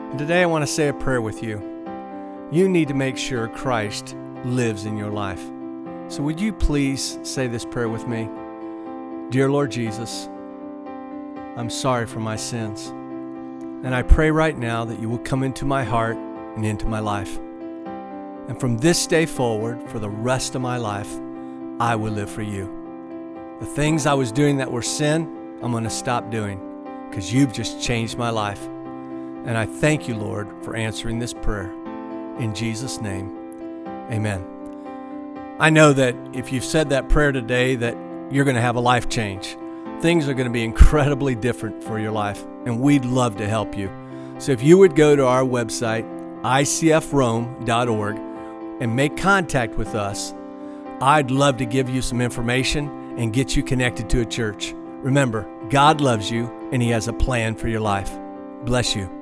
[0.10, 1.62] And today I want to say a prayer with you.
[2.52, 5.42] You need to make sure Christ lives in your life.
[6.10, 8.28] So would you please say this prayer with me?
[9.32, 10.28] Dear Lord Jesus,
[11.56, 12.88] I'm sorry for my sins.
[12.88, 17.00] And I pray right now that you will come into my heart and into my
[17.00, 17.38] life.
[17.38, 21.10] And from this day forward, for the rest of my life,
[21.80, 23.58] I will live for you.
[23.62, 25.22] The things I was doing that were sin,
[25.62, 26.60] I'm going to stop doing
[27.10, 28.62] because you've just changed my life.
[29.46, 31.72] And I thank you, Lord, for answering this prayer.
[32.38, 33.30] In Jesus' name,
[34.12, 34.46] amen.
[35.58, 37.96] I know that if you've said that prayer today that
[38.32, 39.58] you're going to have a life change.
[40.02, 43.78] things are going to be incredibly different for your life, and we'd love to help
[43.78, 43.88] you.
[44.40, 46.04] So if you would go to our website,
[46.42, 48.16] icfrome.org,
[48.82, 50.34] and make contact with us,
[51.02, 54.74] I'd love to give you some information and get you connected to a church.
[55.04, 58.18] Remember, God loves you and He has a plan for your life.
[58.64, 59.21] Bless you.